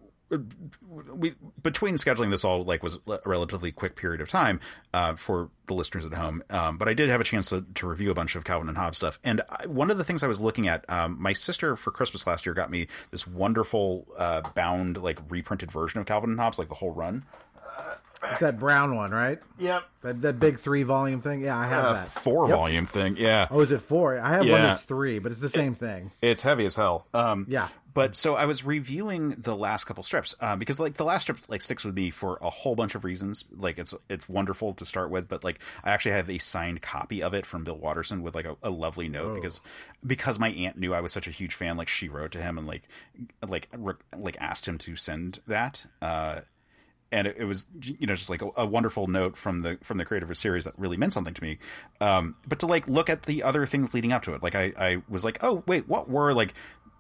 [1.11, 4.59] we between scheduling this all like was a relatively quick period of time
[4.93, 7.87] uh, for the listeners at home, um, but I did have a chance to, to,
[7.87, 9.19] review a bunch of Calvin and Hobbes stuff.
[9.23, 12.25] And I, one of the things I was looking at, um, my sister for Christmas
[12.25, 16.59] last year got me this wonderful uh, bound like reprinted version of Calvin and Hobbes,
[16.59, 17.23] like the whole run.
[18.24, 19.39] It's that brown one, right?
[19.59, 19.84] Yep.
[20.01, 21.41] That that big three volume thing.
[21.41, 22.07] Yeah, I have uh, that.
[22.09, 22.57] Four Yep.
[22.57, 23.15] volume thing.
[23.17, 23.47] Yeah.
[23.49, 24.20] Oh, is it four?
[24.20, 26.11] I have one that's three, but it's the same thing.
[26.22, 27.07] It's heavy as hell.
[27.13, 27.67] Um, Yeah.
[27.91, 31.38] But so I was reviewing the last couple strips uh, because like the last strip
[31.49, 33.45] like sticks with me for a whole bunch of reasons.
[33.51, 37.22] Like it's it's wonderful to start with, but like I actually have a signed copy
[37.24, 39.34] of it from Bill Watterson with like a, a lovely note Oh.
[39.36, 39.61] because
[40.05, 41.78] because my aunt knew I was such a huge fan.
[41.78, 42.84] Like she wrote to him and like
[43.45, 45.88] like re- like asked him to send that.
[46.01, 46.41] Uh,
[47.12, 49.97] and it, it was you know just like a, a wonderful note from the from
[49.97, 51.57] the creator of a series that really meant something to me.
[52.01, 54.43] Um but to like look at the other things leading up to it.
[54.43, 56.53] Like i i was like oh wait what were like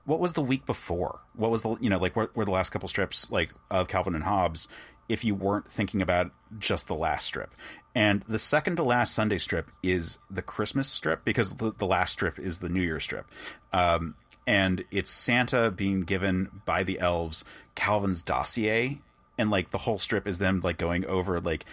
[0.05, 1.21] what was the week before?
[1.35, 4.15] What was the you know like what were the last couple strips like of calvin
[4.15, 4.67] and hobbes
[5.07, 7.53] if you weren't thinking about just the last strip?
[7.95, 12.13] And the second to last sunday strip is the christmas strip because the, the last
[12.13, 13.27] strip is the new year strip.
[13.71, 14.15] Um
[14.47, 17.43] and it's santa being given by the elves
[17.75, 18.99] calvin's dossier
[19.39, 21.65] and like the whole strip is them like going over like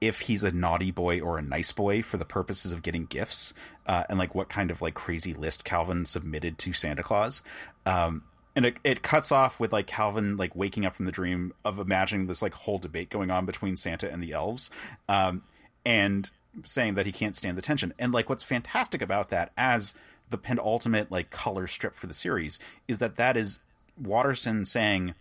[0.00, 3.54] if he's a naughty boy or a nice boy for the purposes of getting gifts,
[3.86, 7.40] uh, and like what kind of like crazy list Calvin submitted to Santa Claus.
[7.86, 8.24] Um,
[8.56, 11.78] and it, it cuts off with like Calvin like waking up from the dream of
[11.78, 14.70] imagining this like whole debate going on between Santa and the elves,
[15.08, 15.42] um,
[15.86, 16.32] and
[16.64, 17.94] saying that he can't stand the tension.
[17.96, 19.94] And like what's fantastic about that as
[20.30, 22.58] the penultimate like color strip for the series
[22.88, 23.60] is that that is
[23.96, 25.14] Watterson saying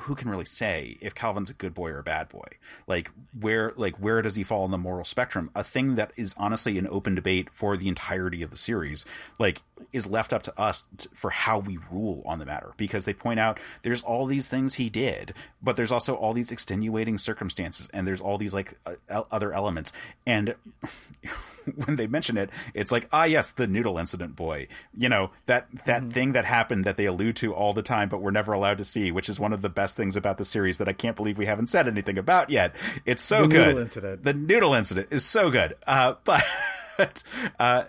[0.00, 2.46] who can really say if Calvin's a good boy or a bad boy?
[2.86, 5.50] Like where like where does he fall on the moral spectrum?
[5.54, 9.04] A thing that is honestly an open debate for the entirety of the series,
[9.38, 10.84] like is left up to us
[11.14, 14.74] for how we rule on the matter because they point out there's all these things
[14.74, 19.22] he did, but there's also all these extenuating circumstances and there's all these like uh,
[19.30, 19.92] other elements
[20.26, 20.54] and
[21.84, 24.68] when they mention it, it's like, ah, yes, the noodle incident boy.
[24.96, 28.08] You know, that, that mm thing that happened that they allude to all the time,
[28.08, 30.44] but we're never allowed to see, which is one of the best things about the
[30.44, 32.74] series that I can't believe we haven't said anything about yet.
[33.04, 33.66] It's so the good.
[33.68, 34.24] Noodle incident.
[34.24, 35.74] The noodle incident is so good.
[35.86, 36.14] Uh,
[36.96, 37.22] but,
[37.58, 37.84] uh,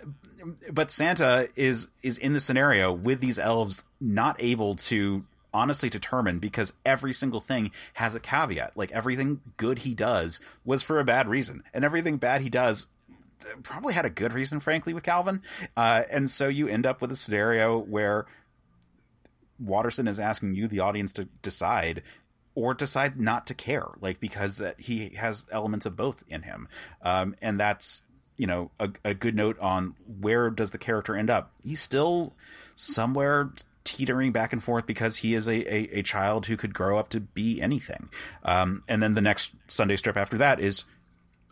[0.70, 6.38] but Santa is, is in the scenario with these elves not able to honestly determine
[6.38, 8.76] because every single thing has a caveat.
[8.76, 12.86] Like everything good he does was for a bad reason, and everything bad he does
[13.62, 15.42] probably had a good reason, frankly, with Calvin.
[15.76, 18.26] Uh, and so you end up with a scenario where
[19.58, 22.02] Watterson is asking you, the audience, to decide
[22.54, 26.68] or decide not to care, like because that he has elements of both in him.
[27.02, 28.02] Um, and that's,
[28.36, 31.52] you know, a, a good note on where does the character end up?
[31.62, 32.34] He's still
[32.74, 33.52] somewhere
[33.84, 37.08] teetering back and forth because he is a, a, a child who could grow up
[37.10, 38.08] to be anything.
[38.42, 40.84] Um, and then the next Sunday strip after that is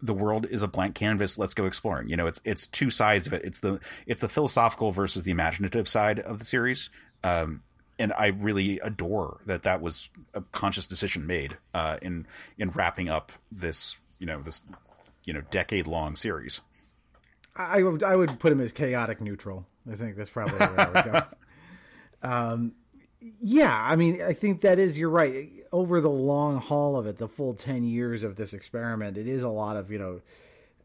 [0.03, 1.39] the world is a blank canvas.
[1.39, 2.09] Let's go exploring.
[2.09, 3.45] You know, it's it's two sides of it.
[3.45, 6.91] It's the it's the philosophical versus the imaginative side of the series.
[7.25, 7.63] Um,
[7.99, 12.27] and I really adore that that was a conscious decision made uh, in
[12.59, 14.63] in wrapping up this you know this
[15.25, 16.61] you know decade long series.
[17.55, 19.67] I would I would put him as chaotic neutral.
[19.91, 21.23] I think that's probably where I would go.
[22.29, 22.73] um,
[23.41, 25.51] yeah, I mean, I think that is you're right.
[25.73, 29.43] Over the long haul of it, the full ten years of this experiment, it is
[29.43, 30.21] a lot of you know,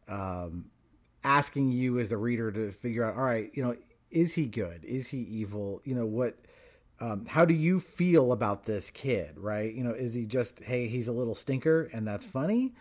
[0.08, 0.66] um,
[1.22, 3.16] asking you as a reader to figure out.
[3.16, 3.76] All right, you know,
[4.10, 4.84] is he good?
[4.84, 5.82] Is he evil?
[5.84, 6.36] You know what?
[7.02, 9.36] Um, how do you feel about this kid?
[9.36, 9.74] Right?
[9.74, 12.74] You know, is he just hey, he's a little stinker and that's funny,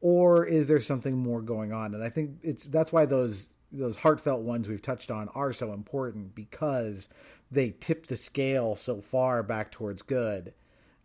[0.00, 1.94] or is there something more going on?
[1.94, 5.72] And I think it's that's why those those heartfelt ones we've touched on are so
[5.72, 7.08] important because
[7.50, 10.54] they tip the scale so far back towards good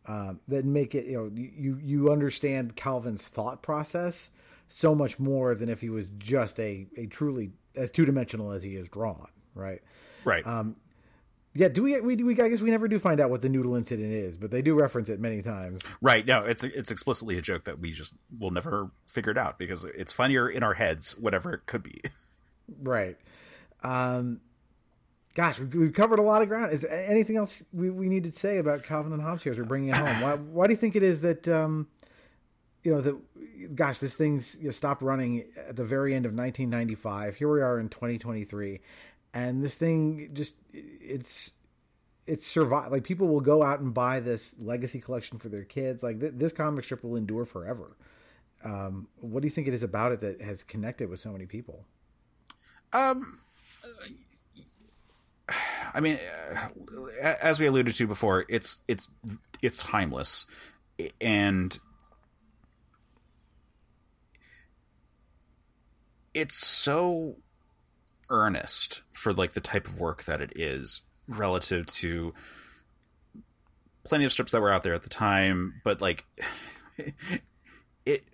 [0.05, 4.31] um, that make it you know you you understand Calvin's thought process
[4.67, 8.63] so much more than if he was just a a truly as two dimensional as
[8.63, 9.81] he is drawn, right?
[10.25, 10.45] Right.
[10.45, 10.75] Um,
[11.55, 13.75] yeah, do we, we we I guess we never do find out what the noodle
[13.75, 15.81] incident is, but they do reference it many times.
[16.01, 16.25] Right.
[16.25, 19.85] No, it's it's explicitly a joke that we just will never figure it out because
[19.85, 22.01] it's funnier in our heads, whatever it could be.
[22.81, 23.17] Right.
[23.83, 24.39] Um,
[25.35, 26.73] gosh, we've covered a lot of ground.
[26.73, 29.59] Is there anything else we, we need to say about Calvin and Hobbes here as
[29.59, 30.21] we're bringing it home?
[30.21, 31.87] Why, why do you think it is that, um,
[32.83, 36.33] you know, that, gosh, this thing's you know, stopped running at the very end of
[36.33, 37.35] 1995.
[37.35, 38.79] Here we are in 2023.
[39.33, 41.51] And this thing just, it's,
[42.27, 42.91] it's survived.
[42.91, 46.03] Like people will go out and buy this legacy collection for their kids.
[46.03, 47.97] Like th- this comic strip will endure forever.
[48.63, 51.45] Um, what do you think it is about it that has connected with so many
[51.45, 51.85] people?
[52.93, 53.39] Um,
[55.93, 56.17] I mean,
[57.21, 59.07] as we alluded to before, it's it's
[59.61, 60.45] it's timeless,
[61.19, 61.77] and
[66.33, 67.37] it's so
[68.33, 72.33] earnest for like the type of work that it is relative to
[74.03, 76.25] plenty of strips that were out there at the time, but like
[78.05, 78.25] it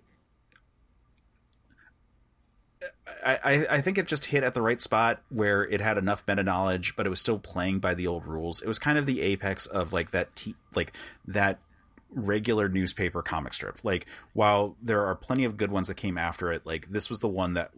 [3.22, 6.42] I, I think it just hit at the right spot where it had enough meta
[6.42, 8.62] knowledge, but it was still playing by the old rules.
[8.62, 10.92] It was kind of the apex of like that, t- like
[11.26, 11.58] that
[12.10, 13.78] regular newspaper comic strip.
[13.82, 17.18] Like while there are plenty of good ones that came after it, like this was
[17.18, 17.72] the one that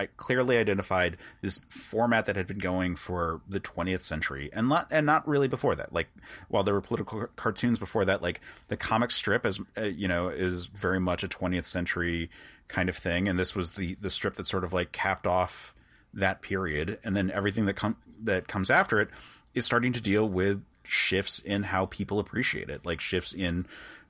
[0.00, 4.88] I clearly identified this format that had been going for the 20th century and not
[4.90, 5.92] and not really before that.
[5.92, 6.08] Like
[6.48, 10.28] while there were political cartoons before that, like the comic strip as uh, you know
[10.28, 12.30] is very much a 20th century
[12.66, 15.74] kind of thing, and this was the the strip that sort of like capped off
[16.14, 19.10] that period, and then everything that com- that comes after it
[19.54, 23.66] is starting to deal with shifts in how people appreciate it, like shifts in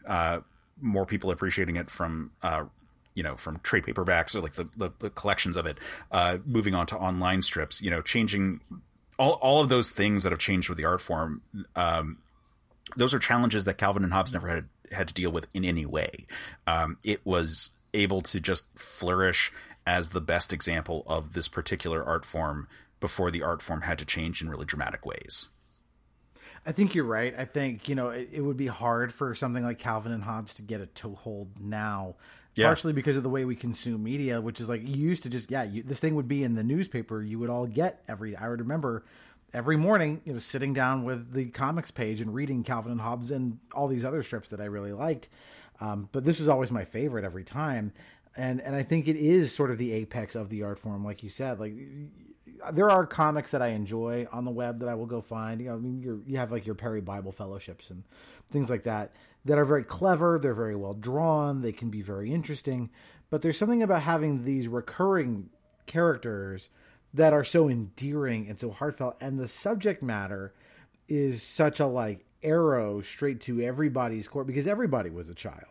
[0.07, 0.38] uh,
[0.80, 2.64] more people appreciating it from uh,
[3.20, 5.76] you know from trade paperbacks or like the, the, the collections of it,
[6.10, 8.62] uh, moving on to online strips, you know, changing
[9.18, 11.42] all all of those things that have changed with the art form.
[11.76, 12.16] Um,
[12.96, 15.84] those are challenges that Calvin and Hobbes never had had to deal with in any
[15.84, 16.26] way.
[16.66, 19.52] Um, it was able to just flourish
[19.86, 22.68] as the best example of this particular art form
[23.00, 25.50] before the art form had to change in really dramatic ways.
[26.64, 27.34] I think you're right.
[27.36, 30.54] I think you know it, it, would be hard for something like Calvin and Hobbes
[30.54, 32.16] to get a toehold now,
[32.55, 32.66] yeah.
[32.66, 35.51] partially because of the way we consume media, which is like you used to just
[35.51, 37.22] yeah, you, this thing would be in the newspaper.
[37.22, 38.36] You would all get every.
[38.36, 39.05] I would remember
[39.53, 43.30] every morning, you know, sitting down with the comics page and reading Calvin and Hobbes
[43.30, 45.28] and all these other strips that I really liked.
[45.80, 47.92] Um, but this was always my favorite every time,
[48.36, 51.22] and and I think it is sort of the apex of the art form, like
[51.22, 51.59] you said.
[51.59, 51.74] Like
[52.72, 55.61] there are comics that I enjoy on the web that I will go find.
[55.61, 58.03] You know, I mean, you you have like your Perry Bible fellowships and
[58.51, 59.12] things like that
[59.45, 60.38] that are very clever.
[60.38, 61.62] They're very well drawn.
[61.62, 62.91] They can be very interesting.
[63.30, 65.51] But there's something about having these recurring
[65.86, 66.68] characters
[67.14, 70.53] that are so endearing and so heartfelt, and the subject matter
[71.09, 75.66] is such a like arrow straight to everybody's core because everybody was a child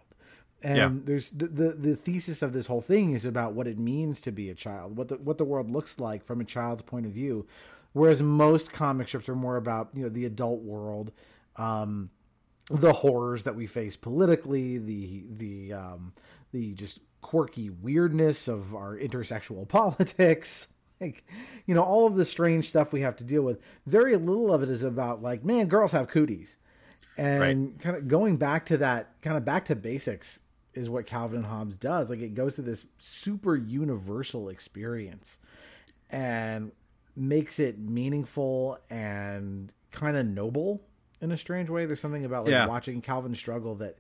[0.62, 0.90] and yeah.
[1.06, 4.32] there's the, the, the thesis of this whole thing is about what it means to
[4.32, 7.12] be a child, what the what the world looks like from a child's point of
[7.12, 7.48] view,
[7.94, 11.12] whereas most comic strips are more about you know the adult world,
[11.56, 12.10] um,
[12.70, 16.14] the horrors that we face politically, the the um,
[16.52, 20.68] the just quirky weirdness of our intersexual politics.
[21.02, 21.24] Like,
[21.66, 23.62] you know, all of the strange stuff we have to deal with.
[23.86, 26.58] Very little of it is about like, man, girls have cooties
[27.20, 27.80] and right.
[27.80, 30.40] kind of going back to that kind of back to basics
[30.74, 32.10] is what Calvin and Hobbes does.
[32.10, 35.38] Like it goes to this super universal experience
[36.10, 36.72] and
[37.18, 40.82] makes it meaningful and kind of noble
[41.22, 41.86] in a strange way.
[41.86, 42.68] There's something about like yeah.
[42.68, 43.98] watching Calvin struggle that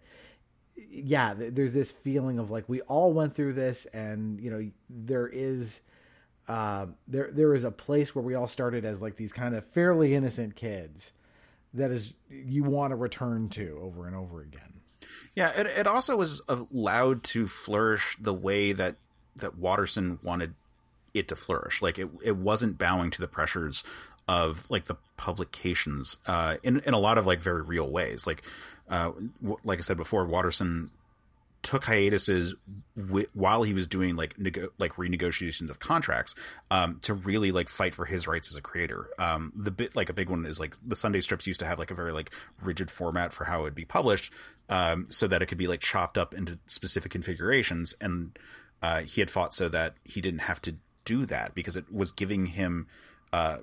[0.89, 5.27] yeah, there's this feeling of like we all went through this and you know there
[5.27, 5.81] is
[6.47, 9.65] uh, there there is a place where we all started as like these kind of
[9.65, 11.11] fairly innocent kids
[11.73, 14.81] that is you want to return to over and over again.
[15.35, 18.95] Yeah, it, it also was allowed to flourish the way that
[19.35, 20.55] that Watterson wanted
[21.13, 21.81] it to flourish.
[21.81, 23.83] Like it, it wasn't bowing to the pressures
[24.29, 28.27] of like the publications uh, in in a lot of like very real ways.
[28.27, 28.43] Like
[28.87, 29.11] uh,
[29.41, 30.91] w- like I said before, Watterson
[31.63, 32.55] took hiatuses
[32.95, 34.35] w- while he was doing like
[34.77, 36.35] like renegotiations of contracts
[36.69, 39.07] um, to really like fight for his rights as a creator.
[39.17, 41.79] Um, the bit like a big one is like the Sunday strips used to have
[41.79, 44.31] like a very like rigid format for how it would be published,
[44.69, 47.95] um, so that it could be like chopped up into specific configurations.
[47.99, 48.37] And
[48.83, 52.11] uh, he had fought so that he didn't have to do that because it was
[52.11, 52.85] giving him
[53.33, 53.57] uh,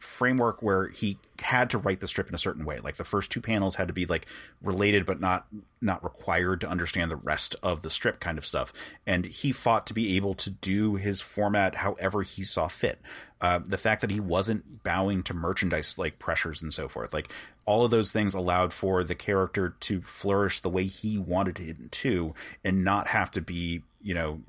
[0.00, 2.80] framework where he had to write the strip in a certain way.
[2.80, 4.26] Like the first two panels had to be like
[4.62, 5.46] related, but not
[5.82, 8.72] not required to understand the rest of the strip kind of stuff.
[9.06, 12.98] And he fought to be able to do his format however he saw fit.
[13.42, 17.30] Uh, the fact that he wasn't bowing to merchandise like pressures and so forth, like
[17.66, 21.92] all of those things allowed for the character to flourish the way he wanted it
[21.92, 22.34] to,
[22.64, 24.40] and not have to be you know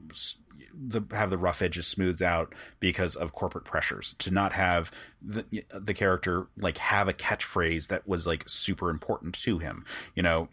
[0.73, 4.15] the have the rough edges smoothed out because of corporate pressures.
[4.19, 4.91] To not have
[5.21, 9.85] the the character like have a catchphrase that was like super important to him.
[10.15, 10.49] You know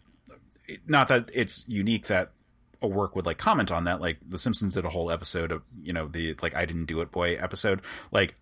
[0.87, 2.31] not that it's unique that
[2.81, 5.63] a work would like comment on that like the simpsons did a whole episode of
[5.81, 7.81] you know the like i didn't do it boy episode.
[8.11, 8.35] Like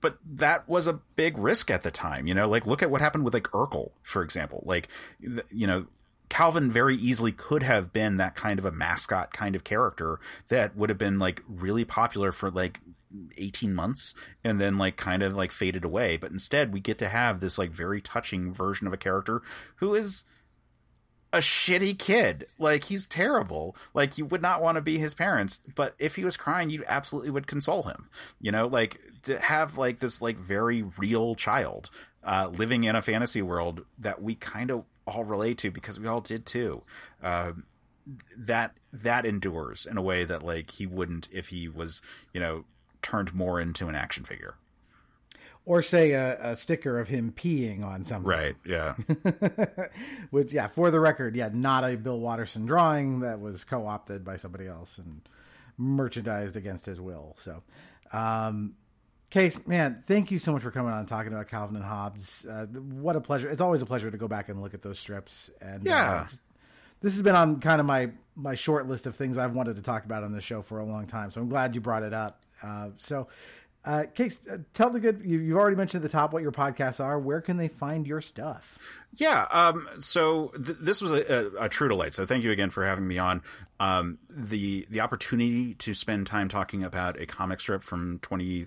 [0.00, 2.48] but that was a big risk at the time you know?
[2.48, 4.62] Like look at what happened with like urkel for example.
[4.66, 4.88] Like
[5.20, 5.86] you know
[6.28, 10.18] Calvin very easily could have been that kind of a mascot kind of character
[10.48, 12.80] that would have been like really popular for like
[13.36, 16.16] 18 months and then like kind of like faded away.
[16.16, 19.42] But instead, we get to have this like very touching version of a character
[19.76, 20.24] who is
[21.32, 22.46] a shitty kid.
[22.58, 23.76] Like he's terrible.
[23.92, 26.84] Like you would not want to be his parents, but if he was crying, you
[26.86, 28.08] absolutely would console him.
[28.40, 31.90] You know, like to have like this like very real child
[32.22, 36.06] uh, living in a fantasy world that we kind of all relate to because we
[36.06, 36.82] all did too.
[37.22, 37.52] Uh,
[38.36, 42.02] that that endures in a way that like he wouldn't if he was
[42.32, 42.64] you know
[43.00, 44.56] turned more into an action figure
[45.66, 48.28] or say a, a, sticker of him peeing on something.
[48.28, 48.56] Right.
[48.66, 48.94] Yeah.
[50.30, 54.36] Which, yeah, for the record, yeah, not a Bill Watterson drawing that was co-opted by
[54.36, 55.22] somebody else and
[55.78, 57.34] merchandised against his will.
[57.38, 57.62] So,
[58.12, 58.74] um,
[59.34, 62.46] Case, man, thank you so much for coming on and talking about Calvin and Hobbes.
[62.46, 63.50] Uh, what a pleasure!
[63.50, 65.50] It's always a pleasure to go back and look at those strips.
[65.60, 66.26] And yeah, uh,
[67.00, 69.82] this has been on kind of my my short list of things I've wanted to
[69.82, 71.32] talk about on this show for a long time.
[71.32, 72.44] So I'm glad you brought it up.
[72.62, 73.26] Uh, so,
[73.84, 75.22] uh, Case, uh, tell the good.
[75.24, 77.18] You, have already mentioned at the top what your podcasts are.
[77.18, 78.78] Where can they find your stuff?
[79.14, 79.46] Yeah.
[79.50, 82.14] Um, so th- this was a, a, a, true delight.
[82.14, 83.42] So thank you again for having me on.
[83.78, 88.66] Um, the the opportunity to spend time talking about a comic strip from twenty.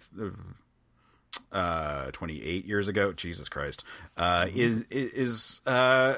[1.51, 3.83] Uh, 28 years ago, Jesus Christ,
[4.15, 4.57] uh, mm-hmm.
[4.57, 6.15] is, is, uh,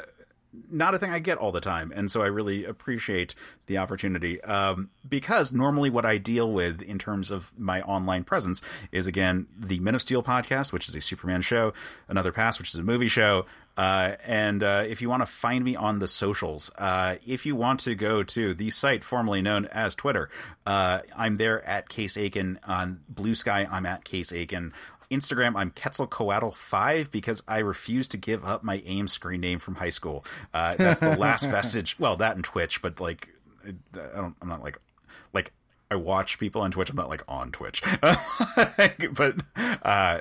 [0.72, 3.36] not a thing I get all the time, and so I really appreciate
[3.68, 4.42] the opportunity.
[4.42, 9.48] Um, because normally, what I deal with in terms of my online presence is again
[9.58, 11.74] the Men of Steel podcast, which is a Superman show,
[12.08, 13.46] Another Pass, which is a movie show.
[13.78, 17.56] Uh, and uh, if you want to find me on the socials, uh, if you
[17.56, 20.30] want to go to the site formerly known as Twitter,
[20.66, 22.60] uh, I'm there at Case Aiken.
[22.66, 24.74] On Blue Sky, I'm at Case Aiken.
[25.10, 29.90] Instagram, I'm Quetzalcoatl5 because I refuse to give up my AIM screen name from high
[29.90, 30.26] school.
[30.54, 31.98] Uh, that's the last vestige.
[32.00, 33.28] Well, that and Twitch, but like,
[33.66, 34.80] I don't, I'm not like,
[35.34, 35.52] like
[35.92, 36.92] I watch people on Twitch.
[36.92, 40.20] I'm not like on Twitch, but uh,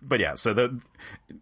[0.00, 0.36] but yeah.
[0.36, 0.80] So the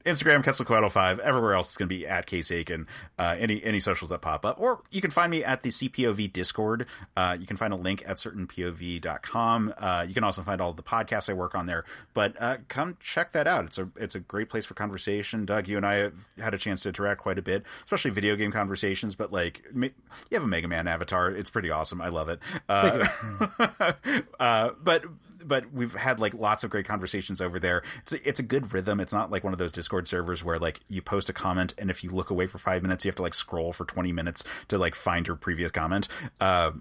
[0.07, 1.21] Instagram Quetzalcoatl five.
[1.21, 2.87] Everywhere else is going to be at Case Aiken.
[3.19, 6.33] Uh, any any socials that pop up, or you can find me at the CPOV
[6.33, 6.87] Discord.
[7.15, 9.75] Uh, you can find a link at certainpov.com.
[9.77, 11.85] Uh, you can also find all the podcasts I work on there.
[12.15, 13.67] But uh, come check that out.
[13.67, 15.45] It's a it's a great place for conversation.
[15.45, 18.37] Doug, you and I have had a chance to interact quite a bit, especially video
[18.37, 19.15] game conversations.
[19.15, 19.91] But like, you
[20.33, 21.31] have a Mega Man avatar.
[21.31, 22.01] It's pretty awesome.
[22.01, 22.39] I love it.
[22.71, 23.07] Uh,
[24.41, 25.05] uh, but
[25.45, 27.83] but we've had like lots of great conversations over there.
[28.03, 28.99] It's a, it's a good rhythm.
[29.01, 31.91] It's not like one of those Discord servers where like you post a comment and
[31.91, 34.45] if you look away for five minutes, you have to like scroll for twenty minutes
[34.69, 36.09] to like find your previous comment.
[36.41, 36.73] Uh,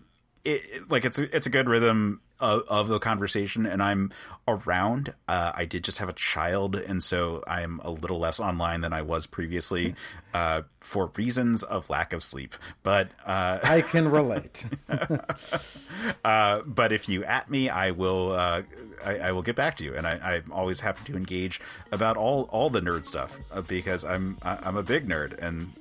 [0.44, 4.12] it, like it's a, it's a good rhythm of, of the conversation and I'm
[4.48, 5.14] around.
[5.28, 8.92] Uh, I did just have a child, and so I'm a little less online than
[8.92, 9.96] I was previously
[10.34, 12.56] uh, for reasons of lack of sleep.
[12.84, 14.66] But uh, I can relate.
[16.26, 18.34] Uh, but if you at me, I will.
[18.34, 18.64] Uh,
[19.06, 22.18] I, I, will get back to you, and I, am always happy to engage about
[22.18, 25.72] all all the nerd stuff uh, because I'm I'm a big nerd, and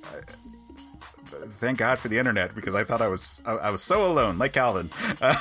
[1.59, 4.37] thank God for the internet because I thought I was I, I was so alone,
[4.37, 4.89] like Calvin,
[5.21, 5.33] uh,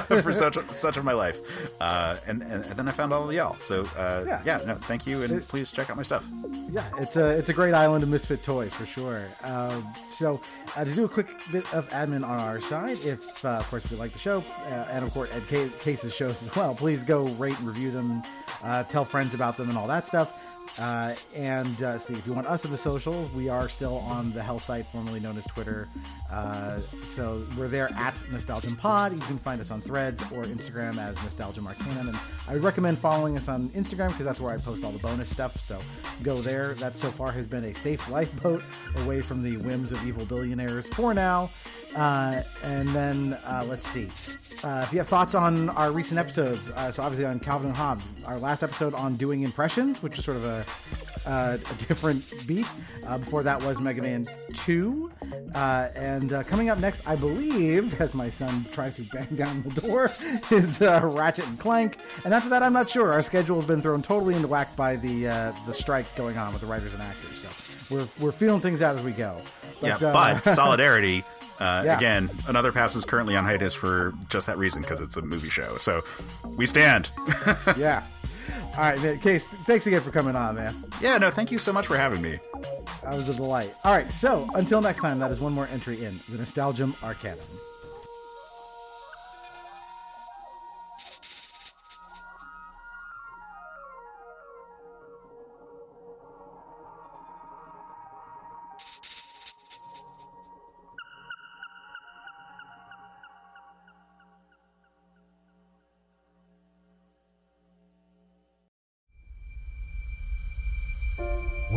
[0.00, 1.38] for such such of my life.
[1.80, 3.56] Uh, and, and, and then I found all of y'all.
[3.60, 4.42] So uh, yeah.
[4.44, 4.60] yeah.
[4.66, 6.26] no, thank you, and it, please check out my stuff.
[6.70, 9.24] Yeah, it's a it's a great island of misfit toys for sure.
[9.44, 10.40] Um, so
[10.76, 13.90] uh, to do a quick bit of admin on our side, if uh, of course
[13.90, 17.26] you like the show, uh, and of course Ed Case's shows as well, please go
[17.34, 18.22] rate and review them,
[18.88, 20.47] tell friends about them, and all that stuff.
[20.78, 24.32] Uh, and uh, see if you want us in the socials, we are still on
[24.32, 25.88] the Hell site, formerly known as Twitter.
[26.30, 29.12] Uh, so we're there at Nostalgium Pod.
[29.12, 32.08] You can find us on Threads or Instagram as Nostalgium Arcanum.
[32.08, 32.18] And
[32.48, 35.56] I recommend following us on Instagram because that's where I post all the bonus stuff.
[35.56, 35.80] So
[36.22, 36.74] go there.
[36.74, 38.62] That so far has been a safe lifeboat
[39.04, 41.50] away from the whims of evil billionaires for now.
[41.96, 44.08] Uh, and then uh, let's see.
[44.64, 47.76] Uh, if you have thoughts on our recent episodes, uh, so obviously on Calvin and
[47.76, 50.66] Hobbes, our last episode on doing impressions, which is sort of a,
[51.26, 52.66] uh, a different beat.
[53.06, 55.10] Uh, before that was Mega Man 2.
[55.54, 59.62] Uh, and uh, coming up next, I believe, as my son tries to bang down
[59.62, 60.10] the door,
[60.50, 61.98] is Ratchet and Clank.
[62.24, 63.12] And after that, I'm not sure.
[63.12, 65.24] Our schedule has been thrown totally into whack by the
[65.66, 67.38] the strike going on with the writers and actors.
[67.38, 69.40] So we're, we're feeling things out as we go.
[69.80, 71.22] But, yeah, but solidarity
[71.60, 71.96] uh, yeah.
[71.96, 75.50] Again, another pass is currently on hiatus for just that reason because it's a movie
[75.50, 75.76] show.
[75.76, 76.02] So
[76.56, 77.10] we stand.
[77.76, 78.04] yeah.
[78.76, 79.18] All right, man.
[79.18, 80.74] Case, thanks again for coming on, man.
[81.00, 82.38] Yeah, no, thank you so much for having me.
[83.02, 83.74] That was a delight.
[83.82, 87.38] All right, so until next time, that is one more entry in the Nostalgium Arcanum.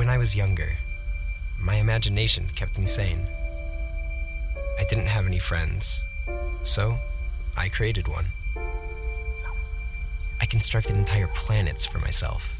[0.09, 0.77] I was younger,
[1.59, 3.27] my imagination kept me sane.
[4.79, 6.03] I didn't have any friends,
[6.63, 6.97] so
[7.55, 8.25] I created one.
[10.39, 12.55] I constructed entire planets for myself.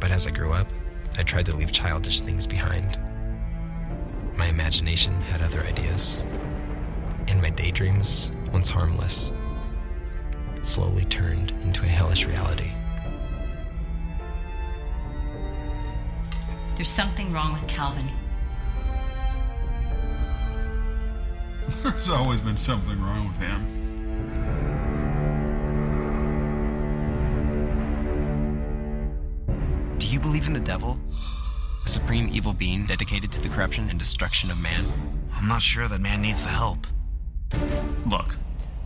[0.00, 0.68] But as I grew up,
[1.18, 2.98] I tried to leave childish things behind.
[4.36, 6.24] My imagination had other ideas,
[7.28, 9.30] and my daydreams, once harmless,
[10.62, 12.72] slowly turned into a hellish reality.
[16.82, 18.08] There's something wrong with Calvin.
[21.84, 23.68] There's always been something wrong with him.
[29.98, 30.98] Do you believe in the devil?
[31.86, 34.92] A supreme evil being dedicated to the corruption and destruction of man?
[35.32, 36.88] I'm not sure that man needs the help.
[38.10, 38.34] Look,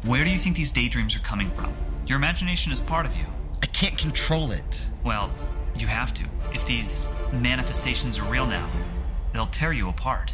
[0.04, 1.74] where do you think these daydreams are coming from?
[2.06, 3.24] Your imagination is part of you.
[3.62, 4.82] I can't control it.
[5.02, 5.32] Well,
[5.78, 6.24] you have to.
[6.52, 8.68] If these manifestations are real now,
[9.32, 10.32] they'll tear you apart.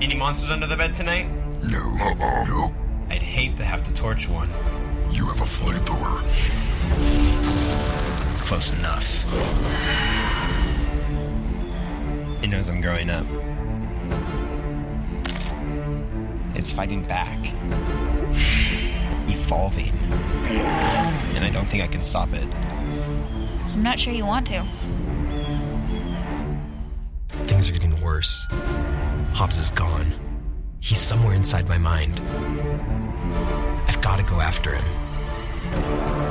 [0.00, 1.28] Any monsters under the bed tonight?
[1.62, 1.96] No.
[2.00, 2.44] Uh-uh.
[2.44, 2.74] No.
[3.10, 4.48] I'd hate to have to torch one.
[5.10, 6.22] You have a flamethrower.
[8.42, 9.24] Close enough.
[12.40, 13.26] He knows I'm growing up.
[16.54, 17.38] It's fighting back,
[19.28, 19.92] evolving.
[21.34, 22.46] And I don't think I can stop it.
[23.72, 24.66] I'm not sure you want to.
[27.58, 28.46] Things are getting worse.
[29.32, 30.12] Hobbes is gone.
[30.78, 32.20] He's somewhere inside my mind.
[33.88, 36.27] I've got to go after him.